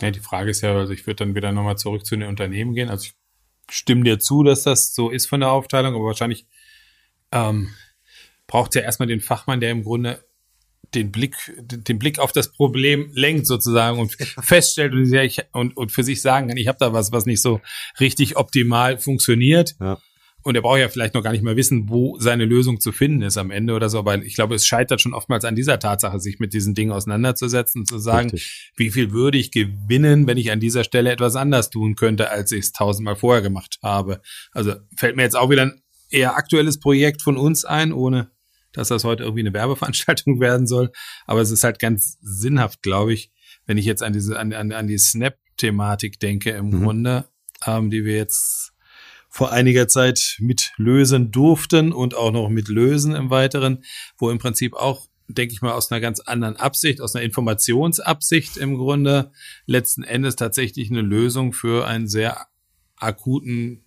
Ja, 0.00 0.10
die 0.12 0.20
Frage 0.20 0.50
ist 0.50 0.60
ja, 0.60 0.76
also 0.76 0.92
ich 0.92 1.06
würde 1.06 1.24
dann 1.24 1.34
wieder 1.34 1.50
nochmal 1.50 1.76
zurück 1.76 2.06
zu 2.06 2.14
den 2.14 2.28
Unternehmen 2.28 2.74
gehen. 2.74 2.88
Also 2.88 3.06
ich 3.06 3.14
stimme 3.68 4.04
dir 4.04 4.20
zu, 4.20 4.44
dass 4.44 4.62
das 4.62 4.94
so 4.94 5.10
ist 5.10 5.26
von 5.26 5.40
der 5.40 5.50
Aufteilung, 5.50 5.94
aber 5.94 6.04
wahrscheinlich 6.04 6.46
ähm, 7.32 7.70
braucht 8.46 8.76
ja 8.76 8.82
erstmal 8.82 9.08
den 9.08 9.20
Fachmann, 9.20 9.60
der 9.60 9.72
im 9.72 9.82
Grunde 9.82 10.24
den 10.94 11.10
Blick, 11.10 11.34
den 11.58 11.98
Blick 11.98 12.20
auf 12.20 12.30
das 12.30 12.52
Problem 12.52 13.10
lenkt 13.12 13.48
sozusagen 13.48 13.98
und 13.98 14.12
feststellt 14.40 14.92
und, 14.92 15.46
und, 15.52 15.76
und 15.76 15.90
für 15.90 16.04
sich 16.04 16.22
sagen 16.22 16.46
kann, 16.46 16.56
ich 16.58 16.68
habe 16.68 16.78
da 16.78 16.92
was, 16.92 17.10
was 17.10 17.26
nicht 17.26 17.42
so 17.42 17.60
richtig 17.98 18.36
optimal 18.36 18.98
funktioniert. 18.98 19.74
Ja. 19.80 19.98
Und 20.44 20.54
er 20.54 20.62
braucht 20.62 20.78
ja 20.78 20.88
vielleicht 20.90 21.14
noch 21.14 21.22
gar 21.22 21.32
nicht 21.32 21.42
mal 21.42 21.56
wissen, 21.56 21.88
wo 21.88 22.18
seine 22.20 22.44
Lösung 22.44 22.78
zu 22.78 22.92
finden 22.92 23.22
ist 23.22 23.38
am 23.38 23.50
Ende 23.50 23.72
oder 23.74 23.88
so. 23.88 23.98
Aber 23.98 24.22
ich 24.22 24.34
glaube, 24.34 24.54
es 24.54 24.66
scheitert 24.66 25.00
schon 25.00 25.14
oftmals 25.14 25.44
an 25.46 25.56
dieser 25.56 25.78
Tatsache, 25.78 26.20
sich 26.20 26.38
mit 26.38 26.52
diesen 26.52 26.74
Dingen 26.74 26.92
auseinanderzusetzen 26.92 27.80
und 27.80 27.86
zu 27.86 27.98
sagen, 27.98 28.28
Richtig. 28.30 28.72
wie 28.76 28.90
viel 28.90 29.10
würde 29.12 29.38
ich 29.38 29.50
gewinnen, 29.50 30.26
wenn 30.26 30.36
ich 30.36 30.52
an 30.52 30.60
dieser 30.60 30.84
Stelle 30.84 31.10
etwas 31.10 31.34
anders 31.34 31.70
tun 31.70 31.96
könnte, 31.96 32.30
als 32.30 32.52
ich 32.52 32.60
es 32.60 32.72
tausendmal 32.72 33.16
vorher 33.16 33.40
gemacht 33.42 33.78
habe. 33.82 34.20
Also 34.52 34.74
fällt 34.96 35.16
mir 35.16 35.22
jetzt 35.22 35.36
auch 35.36 35.48
wieder 35.48 35.62
ein 35.62 35.80
eher 36.10 36.36
aktuelles 36.36 36.78
Projekt 36.78 37.22
von 37.22 37.38
uns 37.38 37.64
ein, 37.64 37.92
ohne 37.92 38.30
dass 38.74 38.88
das 38.88 39.04
heute 39.04 39.22
irgendwie 39.22 39.40
eine 39.40 39.54
Werbeveranstaltung 39.54 40.40
werden 40.40 40.66
soll. 40.66 40.90
Aber 41.26 41.40
es 41.40 41.50
ist 41.50 41.64
halt 41.64 41.78
ganz 41.78 42.18
sinnhaft, 42.20 42.82
glaube 42.82 43.14
ich, 43.14 43.32
wenn 43.64 43.78
ich 43.78 43.86
jetzt 43.86 44.02
an 44.02 44.12
diese, 44.12 44.38
an, 44.38 44.52
an, 44.52 44.72
an 44.72 44.88
die 44.88 44.98
Snap-Thematik 44.98 46.20
denke 46.20 46.50
im 46.50 46.66
Mhm. 46.66 46.82
Grunde, 46.82 47.24
ähm, 47.66 47.88
die 47.88 48.04
wir 48.04 48.16
jetzt 48.16 48.73
vor 49.34 49.50
einiger 49.50 49.88
Zeit 49.88 50.36
mit 50.38 50.70
lösen 50.76 51.32
durften 51.32 51.92
und 51.92 52.14
auch 52.14 52.30
noch 52.30 52.48
mit 52.48 52.68
lösen 52.68 53.16
im 53.16 53.30
Weiteren, 53.30 53.82
wo 54.16 54.30
im 54.30 54.38
Prinzip 54.38 54.74
auch, 54.74 55.08
denke 55.26 55.52
ich 55.52 55.60
mal, 55.60 55.72
aus 55.72 55.90
einer 55.90 56.00
ganz 56.00 56.20
anderen 56.20 56.54
Absicht, 56.54 57.00
aus 57.00 57.16
einer 57.16 57.24
Informationsabsicht 57.24 58.56
im 58.56 58.76
Grunde 58.76 59.32
letzten 59.66 60.04
Endes 60.04 60.36
tatsächlich 60.36 60.88
eine 60.88 61.00
Lösung 61.00 61.52
für 61.52 61.84
einen 61.84 62.06
sehr 62.06 62.46
akuten, 62.96 63.82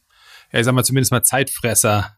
ja, 0.52 0.60
ich 0.60 0.66
sag 0.66 0.74
mal 0.74 0.84
zumindest 0.84 1.14
mal 1.14 1.24
Zeitfresser 1.24 2.18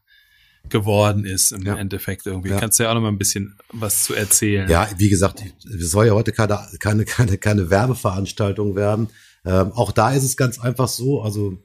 geworden 0.67 1.23
ist 1.23 1.51
im 1.51 1.61
Ja. 1.61 1.75
Endeffekt 1.75 2.25
irgendwie. 2.25 2.49
Ja. 2.49 2.59
Kannst 2.59 2.79
du 2.79 2.83
ja 2.83 2.89
auch 2.89 2.95
noch 2.95 3.01
mal 3.01 3.09
ein 3.09 3.19
bisschen 3.19 3.59
was 3.71 4.05
zu 4.05 4.15
erzählen. 4.15 4.67
Ja, 4.67 4.89
wie 4.97 5.09
gesagt, 5.09 5.43
es 5.65 5.91
soll 5.91 6.07
ja 6.07 6.13
heute 6.13 6.31
keine, 6.31 6.57
keine, 6.79 7.05
keine, 7.05 7.37
keine 7.37 7.69
Werbeveranstaltung 7.69 8.75
werden. 8.75 9.09
Ähm, 9.45 9.71
auch 9.73 9.91
da 9.91 10.13
ist 10.13 10.23
es 10.23 10.35
ganz 10.35 10.59
einfach 10.59 10.87
so, 10.87 11.21
also 11.21 11.61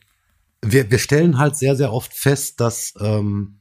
wir, 0.64 0.90
wir 0.90 0.98
stellen 0.98 1.38
halt 1.38 1.56
sehr, 1.56 1.76
sehr 1.76 1.92
oft 1.92 2.12
fest, 2.12 2.60
dass 2.60 2.94
ähm, 3.00 3.58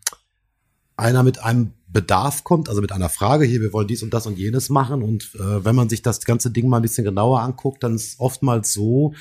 einer 0.96 1.24
mit 1.24 1.40
einem 1.44 1.74
Bedarf 1.88 2.44
kommt, 2.44 2.70
also 2.70 2.82
mit 2.82 2.92
einer 2.92 3.10
Frage, 3.10 3.46
hier, 3.46 3.62
wir 3.62 3.74
wollen 3.74 3.88
dies 3.88 4.04
und 4.04 4.14
das 4.14 4.26
und 4.26 4.38
jenes 4.38 4.70
machen. 4.70 5.04
Und 5.04 5.36
äh, 5.36 5.64
wenn 5.64 5.76
man 5.76 5.90
sich 5.90 6.02
das 6.02 6.22
ganze 6.26 6.52
Ding 6.52 6.68
mal 6.68 6.78
ein 6.78 6.82
bisschen 6.84 7.04
genauer 7.04 7.42
anguckt, 7.42 7.84
dann 7.84 7.96
ist 7.96 8.20
oftmals 8.20 8.74
so, 8.74 9.14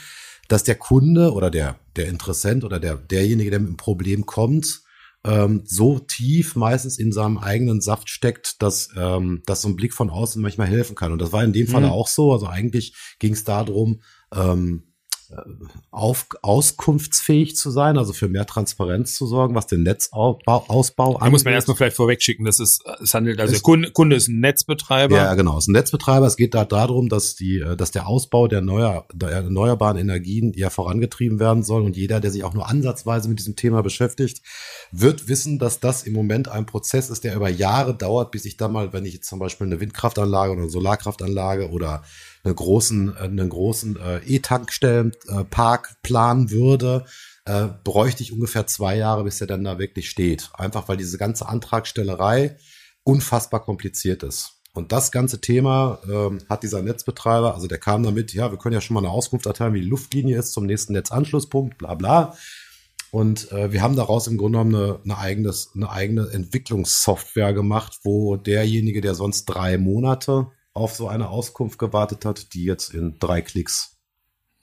dass 0.48 0.64
der 0.64 0.74
Kunde 0.74 1.32
oder 1.32 1.50
der, 1.50 1.78
der 1.96 2.08
Interessent 2.08 2.64
oder 2.64 2.80
der, 2.80 2.96
derjenige, 2.96 3.50
der 3.50 3.60
mit 3.60 3.68
einem 3.68 3.76
Problem 3.76 4.26
kommt, 4.26 4.82
ähm, 5.24 5.62
so 5.64 5.98
tief 5.98 6.56
meistens 6.56 6.98
in 6.98 7.12
seinem 7.12 7.38
eigenen 7.38 7.80
Saft 7.80 8.08
steckt, 8.08 8.60
dass, 8.60 8.88
ähm, 8.96 9.42
dass 9.46 9.62
so 9.62 9.68
ein 9.68 9.76
Blick 9.76 9.94
von 9.94 10.10
außen 10.10 10.42
manchmal 10.42 10.66
helfen 10.66 10.96
kann. 10.96 11.12
Und 11.12 11.20
das 11.20 11.32
war 11.32 11.44
in 11.44 11.52
dem 11.52 11.68
Mhm. 11.68 11.84
auch 11.84 12.08
so. 12.08 12.32
Also 12.32 12.46
eigentlich 12.46 12.94
ging 13.18 13.34
es 13.34 13.44
darum, 13.44 14.00
ähm, 14.34 14.91
auf, 15.90 16.26
auskunftsfähig 16.42 17.56
zu 17.56 17.70
sein, 17.70 17.98
also 17.98 18.12
für 18.12 18.28
mehr 18.28 18.46
Transparenz 18.46 19.14
zu 19.14 19.26
sorgen, 19.26 19.54
was 19.54 19.66
den 19.66 19.82
Netzausbau 19.82 20.64
angeht. 21.16 21.22
Da 21.22 21.30
muss 21.30 21.44
man 21.44 21.54
erstmal 21.54 21.76
vielleicht 21.76 21.96
vorwegschicken, 21.96 22.44
dass 22.44 22.60
es, 22.60 22.80
es 23.00 23.14
handelt, 23.14 23.40
also 23.40 23.52
der 23.52 23.60
Kunde, 23.60 23.90
Kunde 23.90 24.16
ist 24.16 24.28
ein 24.28 24.40
Netzbetreiber. 24.40 25.16
Ja, 25.16 25.34
genau, 25.34 25.58
es 25.58 25.64
ist 25.64 25.68
ein 25.68 25.72
Netzbetreiber. 25.72 26.26
Es 26.26 26.36
geht 26.36 26.54
da 26.54 26.64
darum, 26.64 27.08
dass 27.08 27.36
die, 27.36 27.64
dass 27.76 27.90
der 27.90 28.06
Ausbau 28.06 28.48
der, 28.48 28.60
neuer, 28.60 29.06
der 29.12 29.30
erneuerbaren 29.30 29.98
Energien 29.98 30.52
ja 30.54 30.70
vorangetrieben 30.70 31.38
werden 31.40 31.62
soll 31.62 31.82
und 31.82 31.96
jeder, 31.96 32.20
der 32.20 32.30
sich 32.30 32.44
auch 32.44 32.54
nur 32.54 32.68
ansatzweise 32.68 33.28
mit 33.28 33.38
diesem 33.38 33.56
Thema 33.56 33.82
beschäftigt, 33.82 34.42
wird 34.90 35.28
wissen, 35.28 35.58
dass 35.58 35.80
das 35.80 36.02
im 36.04 36.12
Moment 36.12 36.48
ein 36.48 36.66
Prozess 36.66 37.10
ist, 37.10 37.24
der 37.24 37.34
über 37.34 37.48
Jahre 37.48 37.94
dauert, 37.94 38.30
bis 38.30 38.44
ich 38.44 38.56
da 38.56 38.68
mal, 38.68 38.92
wenn 38.92 39.04
ich 39.04 39.14
jetzt 39.14 39.28
zum 39.28 39.38
Beispiel 39.38 39.66
eine 39.66 39.80
Windkraftanlage 39.80 40.52
oder 40.52 40.62
eine 40.62 40.70
Solarkraftanlage 40.70 41.70
oder 41.70 42.02
einen 42.44 42.56
großen, 42.56 43.16
einen 43.16 43.48
großen 43.48 43.96
äh, 43.96 44.18
E-Tankstellenpark 44.24 45.96
planen 46.02 46.50
würde, 46.50 47.04
äh, 47.44 47.68
bräuchte 47.84 48.22
ich 48.22 48.32
ungefähr 48.32 48.66
zwei 48.66 48.96
Jahre, 48.96 49.24
bis 49.24 49.40
er 49.40 49.46
dann 49.46 49.64
da 49.64 49.78
wirklich 49.78 50.10
steht. 50.10 50.50
Einfach 50.54 50.88
weil 50.88 50.96
diese 50.96 51.18
ganze 51.18 51.48
Antragstellerei 51.48 52.56
unfassbar 53.04 53.62
kompliziert 53.62 54.22
ist. 54.22 54.62
Und 54.74 54.90
das 54.90 55.12
ganze 55.12 55.40
Thema 55.40 55.98
ähm, 56.10 56.40
hat 56.48 56.62
dieser 56.62 56.82
Netzbetreiber, 56.82 57.54
also 57.54 57.66
der 57.66 57.78
kam 57.78 58.02
damit, 58.02 58.32
ja, 58.32 58.50
wir 58.50 58.58
können 58.58 58.72
ja 58.72 58.80
schon 58.80 58.94
mal 58.94 59.00
eine 59.00 59.10
Auskunft 59.10 59.44
erteilen, 59.46 59.74
wie 59.74 59.82
die 59.82 59.88
Luftlinie 59.88 60.38
ist 60.38 60.52
zum 60.52 60.64
nächsten 60.64 60.94
Netzanschlusspunkt, 60.94 61.76
bla 61.76 61.94
bla. 61.94 62.34
Und 63.10 63.52
äh, 63.52 63.70
wir 63.70 63.82
haben 63.82 63.96
daraus 63.96 64.26
im 64.26 64.38
Grunde 64.38 64.58
genommen 64.58 64.74
eine, 64.74 65.00
eine, 65.04 65.18
eigenes, 65.18 65.72
eine 65.74 65.90
eigene 65.90 66.30
Entwicklungssoftware 66.30 67.52
gemacht, 67.52 67.98
wo 68.04 68.36
derjenige, 68.36 69.02
der 69.02 69.14
sonst 69.14 69.44
drei 69.44 69.76
Monate 69.76 70.46
auf 70.74 70.94
so 70.94 71.08
eine 71.08 71.28
Auskunft 71.28 71.78
gewartet 71.78 72.24
hat, 72.24 72.54
die 72.54 72.64
jetzt 72.64 72.94
in 72.94 73.18
drei 73.18 73.42
Klicks. 73.42 73.98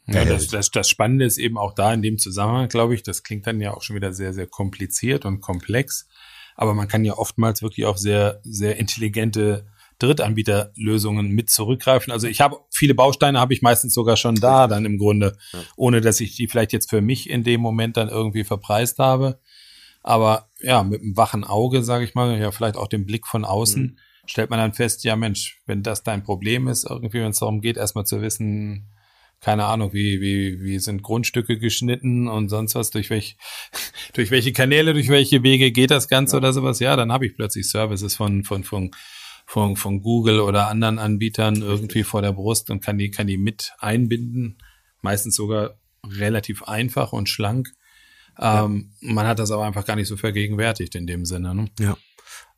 Ja, 0.08 0.26
das, 0.26 0.48
das, 0.48 0.72
das 0.72 0.90
Spannende 0.90 1.26
ist 1.26 1.38
eben 1.38 1.58
auch 1.58 1.76
da 1.76 1.94
in 1.94 2.02
dem 2.02 2.18
Zusammenhang, 2.18 2.68
glaube 2.68 2.96
ich, 2.96 3.04
das 3.04 3.22
klingt 3.22 3.46
dann 3.46 3.62
ja 3.62 3.74
auch 3.74 3.84
schon 3.84 3.96
wieder 3.96 4.12
sehr, 4.12 4.34
sehr 4.34 4.48
kompliziert 4.48 5.24
und 5.24 5.40
komplex. 5.40 6.08
Aber 6.56 6.74
man 6.74 6.88
kann 6.88 7.06
ja 7.06 7.14
oftmals 7.14 7.62
wirklich 7.62 7.86
auf 7.86 7.98
sehr, 7.98 8.42
sehr 8.44 8.78
intelligente 8.78 9.68
Drittanbieterlösungen 10.00 11.30
mit 11.30 11.50
zurückgreifen. 11.50 12.12
Also 12.12 12.28
ich 12.28 12.42
habe 12.42 12.58
viele 12.72 12.96
Bausteine 12.96 13.40
habe 13.40 13.54
ich 13.54 13.62
meistens 13.62 13.94
sogar 13.94 14.18
schon 14.18 14.36
da 14.36 14.68
dann 14.68 14.86
im 14.86 14.98
Grunde, 14.98 15.38
ohne 15.76 16.02
dass 16.02 16.20
ich 16.22 16.36
die 16.36 16.48
vielleicht 16.48 16.74
jetzt 16.74 16.90
für 16.90 17.02
mich 17.02 17.30
in 17.30 17.44
dem 17.44 17.62
Moment 17.62 17.98
dann 17.98 18.10
irgendwie 18.10 18.44
verpreist 18.44 18.98
habe. 18.98 19.40
Aber 20.02 20.50
ja, 20.62 20.82
mit 20.84 21.02
einem 21.02 21.18
wachen 21.18 21.44
Auge, 21.44 21.84
sage 21.84 22.06
ich 22.06 22.16
mal, 22.16 22.40
ja, 22.40 22.52
vielleicht 22.52 22.78
auch 22.78 22.88
dem 22.88 23.06
Blick 23.06 23.28
von 23.28 23.46
außen, 23.46 23.84
mhm 23.84 23.98
stellt 24.30 24.50
man 24.50 24.60
dann 24.60 24.74
fest, 24.74 25.04
ja 25.04 25.16
Mensch, 25.16 25.60
wenn 25.66 25.82
das 25.82 26.04
dein 26.04 26.24
Problem 26.24 26.68
ist, 26.68 26.86
irgendwie, 26.88 27.20
wenn 27.20 27.32
es 27.32 27.40
darum 27.40 27.62
geht, 27.62 27.78
erstmal 27.78 28.06
zu 28.06 28.22
wissen, 28.22 28.88
keine 29.42 29.66
Ahnung, 29.66 29.94
wie, 29.94 30.22
wie, 30.22 30.62
wie 30.62 30.80
sind 30.80 31.02
Grundstücke 31.02 31.58
geschnitten 31.58 32.28
und 32.28 32.50
sonst 32.50 32.76
was, 32.76 32.92
durch 32.92 33.10
welche, 33.10 33.36
durch 34.14 34.30
welche 34.30 34.54
Kanäle, 34.54 34.94
durch 34.94 35.10
welche 35.10 35.42
Wege 35.44 35.72
geht 35.72 35.92
das 35.92 36.08
Ganze 36.08 36.36
ja. 36.36 36.38
oder 36.40 36.54
sowas, 36.54 36.80
ja, 36.80 36.96
dann 36.96 37.12
habe 37.12 37.26
ich 37.26 37.36
plötzlich 37.36 37.70
Services 37.70 38.16
von, 38.16 38.44
von, 38.44 38.64
von, 38.64 38.92
von, 39.46 39.76
von 39.76 40.02
Google 40.02 40.42
oder 40.42 40.68
anderen 40.68 41.00
Anbietern 41.00 41.64
irgendwie 41.64 42.04
vor 42.04 42.22
der 42.22 42.34
Brust 42.34 42.70
und 42.70 42.84
kann 42.84 43.00
die, 43.00 43.10
kann 43.10 43.26
die 43.26 43.38
mit 43.38 43.74
einbinden. 43.80 44.60
Meistens 45.02 45.36
sogar 45.36 45.80
relativ 46.06 46.64
einfach 46.64 47.14
und 47.14 47.30
schlank. 47.30 47.72
Ja. 48.38 48.66
Ähm, 48.66 48.92
man 49.02 49.26
hat 49.26 49.40
das 49.40 49.50
aber 49.50 49.66
einfach 49.66 49.86
gar 49.86 49.96
nicht 49.96 50.08
so 50.08 50.18
vergegenwärtigt 50.18 50.94
in 50.94 51.08
dem 51.08 51.26
Sinne. 51.26 51.56
Ne? 51.56 51.70
Ja. 51.80 51.98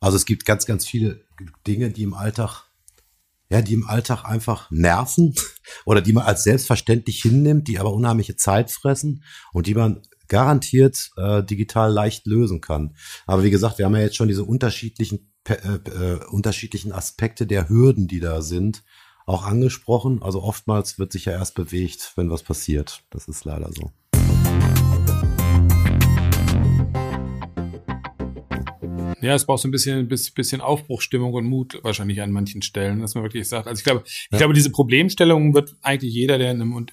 Also 0.00 0.16
es 0.16 0.26
gibt 0.26 0.44
ganz, 0.44 0.66
ganz 0.66 0.86
viele 0.86 1.24
Dinge, 1.66 1.90
die 1.90 2.02
im 2.02 2.14
Alltag, 2.14 2.64
ja, 3.50 3.62
die 3.62 3.74
im 3.74 3.86
Alltag 3.86 4.24
einfach 4.24 4.70
nerven 4.70 5.34
oder 5.84 6.00
die 6.00 6.12
man 6.12 6.24
als 6.24 6.44
selbstverständlich 6.44 7.22
hinnimmt, 7.22 7.68
die 7.68 7.78
aber 7.78 7.92
unheimliche 7.92 8.36
Zeit 8.36 8.70
fressen 8.70 9.24
und 9.52 9.66
die 9.66 9.74
man 9.74 10.02
garantiert 10.28 11.10
äh, 11.16 11.42
digital 11.42 11.92
leicht 11.92 12.26
lösen 12.26 12.60
kann. 12.60 12.96
Aber 13.26 13.44
wie 13.44 13.50
gesagt, 13.50 13.78
wir 13.78 13.84
haben 13.84 13.94
ja 13.94 14.02
jetzt 14.02 14.16
schon 14.16 14.28
diese 14.28 14.44
unterschiedlichen 14.44 15.32
äh, 15.48 15.54
äh, 15.54 16.24
unterschiedlichen 16.26 16.92
Aspekte 16.92 17.48
der 17.48 17.68
Hürden, 17.68 18.06
die 18.06 18.20
da 18.20 18.42
sind, 18.42 18.84
auch 19.26 19.44
angesprochen. 19.44 20.22
Also 20.22 20.40
oftmals 20.40 21.00
wird 21.00 21.10
sich 21.10 21.24
ja 21.24 21.32
erst 21.32 21.56
bewegt, 21.56 22.12
wenn 22.14 22.30
was 22.30 22.44
passiert. 22.44 23.02
Das 23.10 23.26
ist 23.26 23.44
leider 23.44 23.72
so. 23.72 23.90
Ja, 29.22 29.34
es 29.34 29.46
braucht 29.46 29.62
so 29.62 29.68
ein 29.68 29.70
bisschen, 29.70 30.08
bisschen 30.08 30.60
Aufbruchstimmung 30.60 31.32
und 31.32 31.46
Mut 31.46 31.78
wahrscheinlich 31.82 32.20
an 32.20 32.32
manchen 32.32 32.60
Stellen, 32.60 33.00
dass 33.00 33.14
man 33.14 33.22
wirklich 33.24 33.48
sagt. 33.48 33.68
Also 33.68 33.78
ich 33.78 33.84
glaube, 33.84 34.02
ich 34.04 34.36
glaube, 34.36 34.52
diese 34.52 34.70
Problemstellung 34.70 35.54
wird 35.54 35.76
eigentlich 35.80 36.12
jeder, 36.12 36.38
der 36.38 36.50
in 36.50 36.60
einem, 36.60 36.86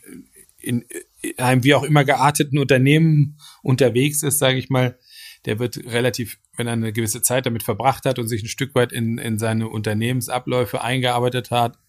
in, 0.59 0.85
in 1.21 1.39
einem 1.39 1.63
wie 1.63 1.73
auch 1.73 1.83
immer 1.83 2.05
gearteten 2.05 2.59
Unternehmen 2.59 3.37
unterwegs 3.63 4.21
ist, 4.21 4.37
sage 4.37 4.59
ich 4.59 4.69
mal, 4.69 4.97
der 5.45 5.57
wird 5.57 5.77
relativ, 5.85 6.37
wenn 6.55 6.67
er 6.67 6.73
eine 6.73 6.93
gewisse 6.93 7.21
Zeit 7.21 7.45
damit 7.45 7.63
verbracht 7.63 8.05
hat 8.05 8.19
und 8.19 8.27
sich 8.27 8.43
ein 8.43 8.49
Stück 8.49 8.75
weit 8.75 8.91
in, 8.91 9.17
in 9.17 9.39
seine 9.39 9.67
Unternehmensabläufe 9.67 10.81
eingearbeitet 10.81 11.49
hat, 11.49 11.79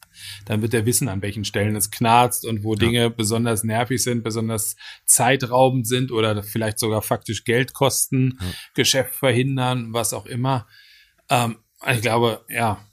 dann 0.44 0.62
wird 0.62 0.75
er 0.75 0.87
wissen, 0.87 1.09
an 1.09 1.23
welchen 1.23 1.44
Stellen 1.44 1.77
es 1.77 1.90
knarzt 1.90 2.44
und 2.44 2.64
wo 2.64 2.75
ja. 2.75 2.79
Dinge 2.79 3.11
besonders 3.11 3.64
nervig 3.64 4.03
sind, 4.03 4.23
besonders 4.23 4.77
zeitraubend 5.05 5.87
sind 5.87 6.12
oder 6.12 6.42
vielleicht 6.42 6.79
sogar 6.79 7.03
faktisch 7.03 7.44
Geld 7.44 7.75
kosten, 7.75 8.38
ja. 8.40 8.46
Geschäft 8.75 9.14
verhindern, 9.14 9.92
was 9.92 10.12
auch 10.12 10.27
immer. 10.27 10.66
Ähm, 11.29 11.57
ich 11.90 12.03
glaube, 12.03 12.44
ja. 12.49 12.85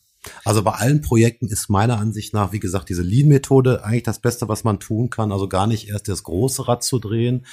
Also 0.44 0.64
bei 0.64 0.72
allen 0.72 1.02
Projekten 1.02 1.48
ist 1.48 1.70
meiner 1.70 2.00
Ansicht 2.00 2.34
nach, 2.34 2.52
wie 2.52 2.60
gesagt, 2.60 2.90
diese 2.90 3.02
Lean-Methode 3.02 3.84
eigentlich 3.84 4.04
das 4.04 4.20
Beste, 4.20 4.48
was 4.50 4.64
man 4.64 4.80
tun 4.80 5.10
kann. 5.10 5.32
Also 5.32 5.48
gar 5.48 5.68
nicht 5.68 5.88
erst 5.88 6.08
das 6.08 6.24
große 6.24 6.68
Rad 6.68 6.84
zu 6.84 7.00
drehen, 7.00 7.46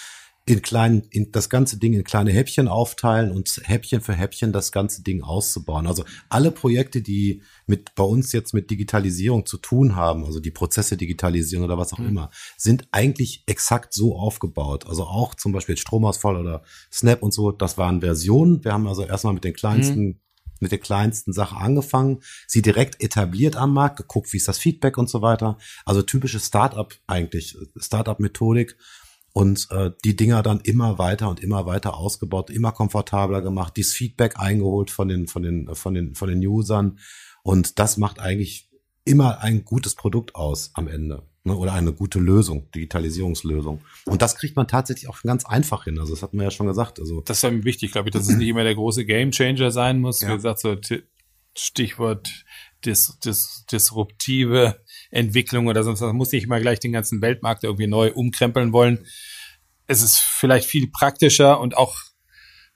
in 0.47 0.61
kleinen, 0.61 1.03
in 1.11 1.33
das 1.33 1.49
ganze 1.49 1.79
Ding 1.79 1.95
in 1.95 2.05
kleine 2.05 2.31
Häppchen 2.31 2.69
aufteilen 2.69 3.31
und 3.31 3.63
Häppchen 3.65 4.03
für 4.03 4.13
Häppchen 4.13 4.53
das 4.53 4.73
ganze 4.73 5.03
Ding 5.03 5.23
auszubauen. 5.23 5.87
Also 5.87 6.05
alle 6.29 6.51
Projekte, 6.51 7.01
die 7.01 7.43
mit 7.67 7.95
bei 7.95 8.05
uns 8.05 8.33
jetzt 8.33 8.53
mit 8.53 8.71
Digitalisierung 8.71 9.47
zu 9.47 9.57
tun 9.57 9.97
haben, 9.97 10.25
also 10.25 10.41
die 10.41 10.51
Prozesse 10.51 10.99
digitalisieren 10.99 11.65
oder 11.65 11.79
was 11.79 11.95
auch 11.95 11.99
mhm. 11.99 12.09
immer, 12.09 12.31
sind 12.59 12.87
eigentlich 12.93 13.43
exakt 13.47 13.95
so 13.95 14.17
aufgebaut. 14.17 14.87
Also 14.87 15.05
auch 15.05 15.35
zum 15.35 15.53
Beispiel 15.53 15.79
Stromausfall 15.79 16.37
oder 16.37 16.63
Snap 16.93 17.23
und 17.23 17.33
so, 17.33 17.51
das 17.51 17.79
waren 17.79 18.01
Versionen. 18.01 18.63
Wir 18.65 18.75
haben 18.75 18.87
also 18.87 19.05
erstmal 19.05 19.35
mit 19.35 19.45
den 19.45 19.55
kleinsten 19.55 20.05
mhm 20.05 20.19
mit 20.61 20.73
der 20.73 20.79
kleinsten 20.79 21.33
Sache 21.33 21.57
angefangen, 21.57 22.21
sie 22.47 22.63
direkt 22.63 23.03
etabliert 23.03 23.57
am 23.57 23.75
Markt, 23.75 23.99
geguckt, 23.99 24.33
wie 24.33 24.39
ist 24.39 24.49
das 24.49 24.57
Feedback 24.57 24.97
und 24.97 25.11
so 25.11 25.21
weiter. 25.21 25.59
Also 25.85 26.01
typische 26.01 26.41
Startup 26.41 26.95
eigentlich, 27.07 27.57
Startup-Methodik 27.77 28.77
und 29.35 29.67
äh, 29.73 29.91
die 30.05 30.17
Dinger 30.17 30.43
dann 30.43 30.61
immer 30.61 30.99
weiter 30.99 31.29
und 31.29 31.41
immer 31.41 31.67
weiter 31.67 31.97
ausgebaut, 31.97 32.51
immer 32.51 32.73
komfortabler 32.73 33.43
gemacht, 33.43 33.77
dieses 33.77 33.93
Feedback 33.93 34.39
eingeholt 34.39 34.91
von 34.91 35.09
den 35.09 35.27
von 35.27 35.43
den 35.43 35.75
von 35.75 35.93
den 35.93 36.15
von 36.15 36.29
den 36.29 36.39
Usern 36.47 36.99
und 37.43 37.79
das 37.79 37.97
macht 37.99 38.21
eigentlich 38.21 38.71
immer 39.05 39.41
ein 39.43 39.65
gutes 39.65 39.97
Produkt 39.97 40.37
aus 40.37 40.71
am 40.75 40.89
Ende 40.89 41.25
ne? 41.43 41.57
oder 41.57 41.75
eine 41.75 41.93
gute 41.93 42.21
Lösung, 42.21 42.71
Digitalisierungslösung. 42.71 43.83
Und 44.07 44.23
das 44.23 44.37
kriegt 44.37 44.57
man 44.57 44.69
tatsächlich 44.69 45.09
auch 45.09 45.21
ganz 45.23 45.45
einfach 45.45 45.85
hin. 45.85 45.99
Also 45.99 46.15
das 46.15 46.23
hatten 46.23 46.39
wir 46.39 46.45
ja 46.45 46.51
schon 46.51 46.69
gesagt. 46.69 47.01
Also 47.01 47.21
das 47.21 47.39
ist 47.39 47.43
ja 47.43 47.65
wichtig, 47.65 47.93
glaube 47.93 48.09
ich, 48.09 48.13
dass 48.13 48.29
es 48.29 48.37
nicht 48.37 48.49
immer 48.49 48.65
der 48.65 48.77
große 48.77 49.05
Gamechanger 49.05 49.73
sein 49.73 50.01
muss. 50.01 50.21
Ja. 50.21 50.31
Wie 50.31 50.35
gesagt, 50.37 50.61
so 50.61 50.77
Stichwort 51.57 52.45
dis, 52.85 53.19
dis, 53.25 53.65
disruptive 53.71 54.81
Entwicklung 55.15 55.67
oder 55.67 55.83
sonst 55.83 56.01
was. 56.01 56.09
Man 56.09 56.17
muss 56.17 56.33
nicht 56.33 56.45
immer 56.45 56.61
gleich 56.61 56.81
den 56.81 56.93
ganzen 56.93 57.23
Weltmarkt 57.23 57.65
irgendwie 57.65 57.87
neu 57.87 58.13
umkrempeln 58.13 58.73
wollen. 58.73 59.07
Es 59.87 60.03
ist 60.03 60.19
vielleicht 60.19 60.67
viel 60.67 60.91
praktischer 60.91 61.61
und 61.61 61.77
auch 61.77 61.95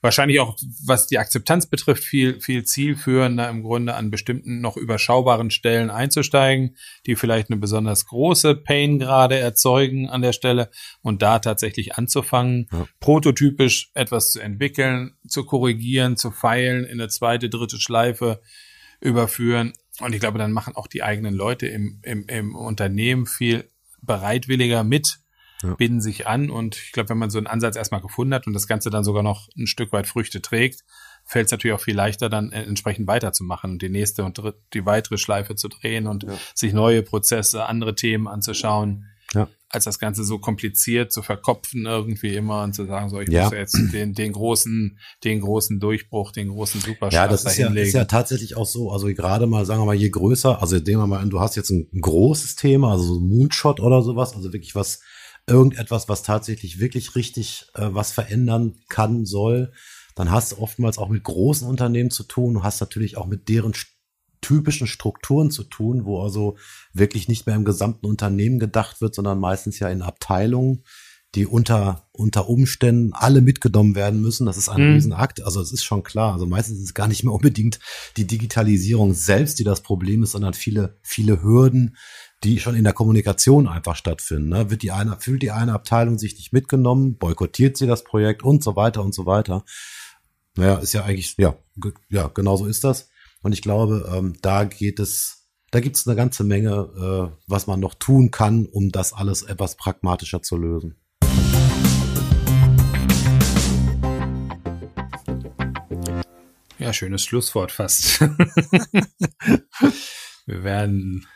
wahrscheinlich 0.00 0.38
auch, 0.38 0.56
was 0.86 1.08
die 1.08 1.18
Akzeptanz 1.18 1.66
betrifft, 1.66 2.04
viel, 2.04 2.40
viel 2.40 2.64
zielführender 2.64 3.48
im 3.48 3.62
Grunde 3.62 3.94
an 3.94 4.10
bestimmten 4.10 4.60
noch 4.60 4.76
überschaubaren 4.76 5.50
Stellen 5.50 5.90
einzusteigen, 5.90 6.76
die 7.06 7.16
vielleicht 7.16 7.50
eine 7.50 7.58
besonders 7.58 8.06
große 8.06 8.54
Pain 8.54 8.98
gerade 8.98 9.36
erzeugen 9.38 10.08
an 10.08 10.22
der 10.22 10.32
Stelle 10.32 10.70
und 11.02 11.22
da 11.22 11.40
tatsächlich 11.40 11.96
anzufangen, 11.96 12.68
ja. 12.70 12.86
prototypisch 13.00 13.90
etwas 13.94 14.30
zu 14.30 14.40
entwickeln, 14.40 15.16
zu 15.26 15.44
korrigieren, 15.44 16.16
zu 16.16 16.30
feilen, 16.30 16.84
in 16.84 17.00
eine 17.00 17.08
zweite, 17.08 17.48
dritte 17.48 17.80
Schleife 17.80 18.40
überführen 19.00 19.72
und 20.00 20.14
ich 20.14 20.20
glaube, 20.20 20.38
dann 20.38 20.52
machen 20.52 20.76
auch 20.76 20.86
die 20.86 21.02
eigenen 21.02 21.34
Leute 21.34 21.66
im, 21.66 22.00
im, 22.02 22.26
im 22.28 22.54
Unternehmen 22.54 23.26
viel 23.26 23.68
bereitwilliger 24.00 24.84
mit, 24.84 25.18
ja. 25.62 25.74
binden 25.74 26.00
sich 26.00 26.26
an. 26.26 26.50
Und 26.50 26.76
ich 26.76 26.92
glaube, 26.92 27.10
wenn 27.10 27.18
man 27.18 27.30
so 27.30 27.38
einen 27.38 27.48
Ansatz 27.48 27.76
erstmal 27.76 28.00
gefunden 28.00 28.34
hat 28.34 28.46
und 28.46 28.52
das 28.52 28.68
Ganze 28.68 28.90
dann 28.90 29.04
sogar 29.04 29.22
noch 29.22 29.48
ein 29.56 29.66
Stück 29.66 29.92
weit 29.92 30.06
Früchte 30.06 30.40
trägt, 30.40 30.84
fällt 31.24 31.46
es 31.46 31.52
natürlich 31.52 31.74
auch 31.74 31.82
viel 31.82 31.96
leichter, 31.96 32.28
dann 32.28 32.52
entsprechend 32.52 33.06
weiterzumachen 33.06 33.72
und 33.72 33.82
die 33.82 33.90
nächste 33.90 34.24
und 34.24 34.40
die 34.72 34.86
weitere 34.86 35.18
Schleife 35.18 35.56
zu 35.56 35.68
drehen 35.68 36.06
und 36.06 36.22
ja. 36.24 36.38
sich 36.54 36.72
neue 36.72 37.02
Prozesse, 37.02 37.66
andere 37.66 37.94
Themen 37.94 38.28
anzuschauen. 38.28 39.06
Ja 39.34 39.48
als 39.70 39.84
das 39.84 39.98
Ganze 39.98 40.24
so 40.24 40.38
kompliziert 40.38 41.12
zu 41.12 41.22
verkopfen 41.22 41.84
irgendwie 41.84 42.34
immer 42.34 42.62
und 42.62 42.74
zu 42.74 42.86
sagen, 42.86 43.10
so 43.10 43.20
ich 43.20 43.28
ja. 43.28 43.44
muss 43.44 43.52
jetzt 43.52 43.76
den, 43.92 44.14
den 44.14 44.32
großen, 44.32 44.98
den 45.24 45.40
großen 45.40 45.78
Durchbruch, 45.78 46.32
den 46.32 46.48
großen 46.48 46.80
Superschlag 46.80 47.12
Ja, 47.24 47.28
das 47.28 47.44
ist 47.44 47.58
ja, 47.58 47.68
ist 47.72 47.92
ja 47.92 48.06
tatsächlich 48.06 48.56
auch 48.56 48.66
so, 48.66 48.90
also 48.90 49.08
gerade 49.08 49.46
mal, 49.46 49.66
sagen 49.66 49.82
wir 49.82 49.86
mal, 49.86 49.94
je 49.94 50.08
größer, 50.08 50.62
also 50.62 50.76
nehmen 50.76 51.02
wir 51.02 51.06
mal 51.06 51.20
an, 51.20 51.30
du 51.30 51.40
hast 51.40 51.56
jetzt 51.56 51.70
ein 51.70 51.86
großes 52.00 52.56
Thema, 52.56 52.92
also 52.92 53.04
so 53.04 53.20
Moonshot 53.20 53.80
oder 53.80 54.02
sowas, 54.02 54.34
also 54.34 54.52
wirklich 54.52 54.74
was 54.74 55.00
irgendetwas, 55.46 56.08
was 56.08 56.22
tatsächlich 56.22 56.78
wirklich 56.78 57.14
richtig 57.14 57.66
äh, 57.74 57.88
was 57.90 58.12
verändern 58.12 58.76
kann, 58.88 59.24
soll, 59.26 59.72
dann 60.14 60.30
hast 60.30 60.52
du 60.52 60.58
oftmals 60.58 60.98
auch 60.98 61.08
mit 61.08 61.24
großen 61.24 61.66
Unternehmen 61.66 62.10
zu 62.10 62.24
tun. 62.24 62.54
Du 62.54 62.62
hast 62.62 62.80
natürlich 62.80 63.16
auch 63.16 63.26
mit 63.26 63.48
deren 63.48 63.72
typischen 64.40 64.86
Strukturen 64.86 65.50
zu 65.50 65.64
tun, 65.64 66.04
wo 66.04 66.22
also 66.22 66.56
wirklich 66.92 67.28
nicht 67.28 67.46
mehr 67.46 67.56
im 67.56 67.64
gesamten 67.64 68.06
Unternehmen 68.06 68.58
gedacht 68.58 69.00
wird, 69.00 69.14
sondern 69.14 69.38
meistens 69.38 69.78
ja 69.78 69.88
in 69.88 70.02
Abteilungen, 70.02 70.84
die 71.34 71.46
unter, 71.46 72.08
unter 72.12 72.48
Umständen 72.48 73.12
alle 73.12 73.42
mitgenommen 73.42 73.94
werden 73.94 74.20
müssen. 74.20 74.46
Das 74.46 74.56
ist 74.56 74.70
ein 74.70 74.82
mhm. 74.82 74.94
Riesenakt. 74.94 75.42
Also 75.42 75.60
es 75.60 75.72
ist 75.72 75.84
schon 75.84 76.02
klar. 76.02 76.32
Also 76.32 76.46
meistens 76.46 76.78
ist 76.78 76.84
es 76.84 76.94
gar 76.94 77.06
nicht 77.06 77.22
mehr 77.22 77.34
unbedingt 77.34 77.80
die 78.16 78.26
Digitalisierung 78.26 79.12
selbst, 79.12 79.58
die 79.58 79.64
das 79.64 79.82
Problem 79.82 80.22
ist, 80.22 80.32
sondern 80.32 80.54
viele, 80.54 80.98
viele 81.02 81.42
Hürden, 81.42 81.96
die 82.44 82.60
schon 82.60 82.74
in 82.74 82.84
der 82.84 82.94
Kommunikation 82.94 83.68
einfach 83.68 83.96
stattfinden. 83.96 84.48
Ne? 84.48 84.70
Wird 84.70 84.82
die 84.82 84.92
eine, 84.92 85.16
fühlt 85.20 85.42
die 85.42 85.50
eine 85.50 85.74
Abteilung 85.74 86.18
sich 86.18 86.34
nicht 86.36 86.52
mitgenommen, 86.52 87.18
boykottiert 87.18 87.76
sie 87.76 87.86
das 87.86 88.04
Projekt 88.04 88.42
und 88.42 88.62
so 88.62 88.74
weiter 88.74 89.04
und 89.04 89.14
so 89.14 89.26
weiter. 89.26 89.64
Naja, 90.56 90.76
ist 90.76 90.94
ja 90.94 91.04
eigentlich, 91.04 91.34
ja, 91.36 91.56
ja, 92.08 92.28
genau 92.28 92.56
so 92.56 92.66
ist 92.66 92.84
das. 92.84 93.10
Und 93.42 93.52
ich 93.52 93.62
glaube, 93.62 94.10
ähm, 94.12 94.34
da 94.42 94.64
geht 94.64 94.98
es, 94.98 95.48
da 95.70 95.78
gibt 95.80 95.96
es 95.96 96.06
eine 96.06 96.16
ganze 96.16 96.42
Menge, 96.42 96.72
äh, 96.72 97.30
was 97.46 97.68
man 97.68 97.78
noch 97.78 97.94
tun 97.94 98.32
kann, 98.32 98.66
um 98.66 98.90
das 98.90 99.12
alles 99.12 99.42
etwas 99.42 99.76
pragmatischer 99.76 100.42
zu 100.42 100.56
lösen. 100.56 100.96
Ja, 106.78 106.92
schönes 106.92 107.22
Schlusswort 107.22 107.70
fast. 107.70 108.20
Wir 110.46 110.64
werden 110.64 111.26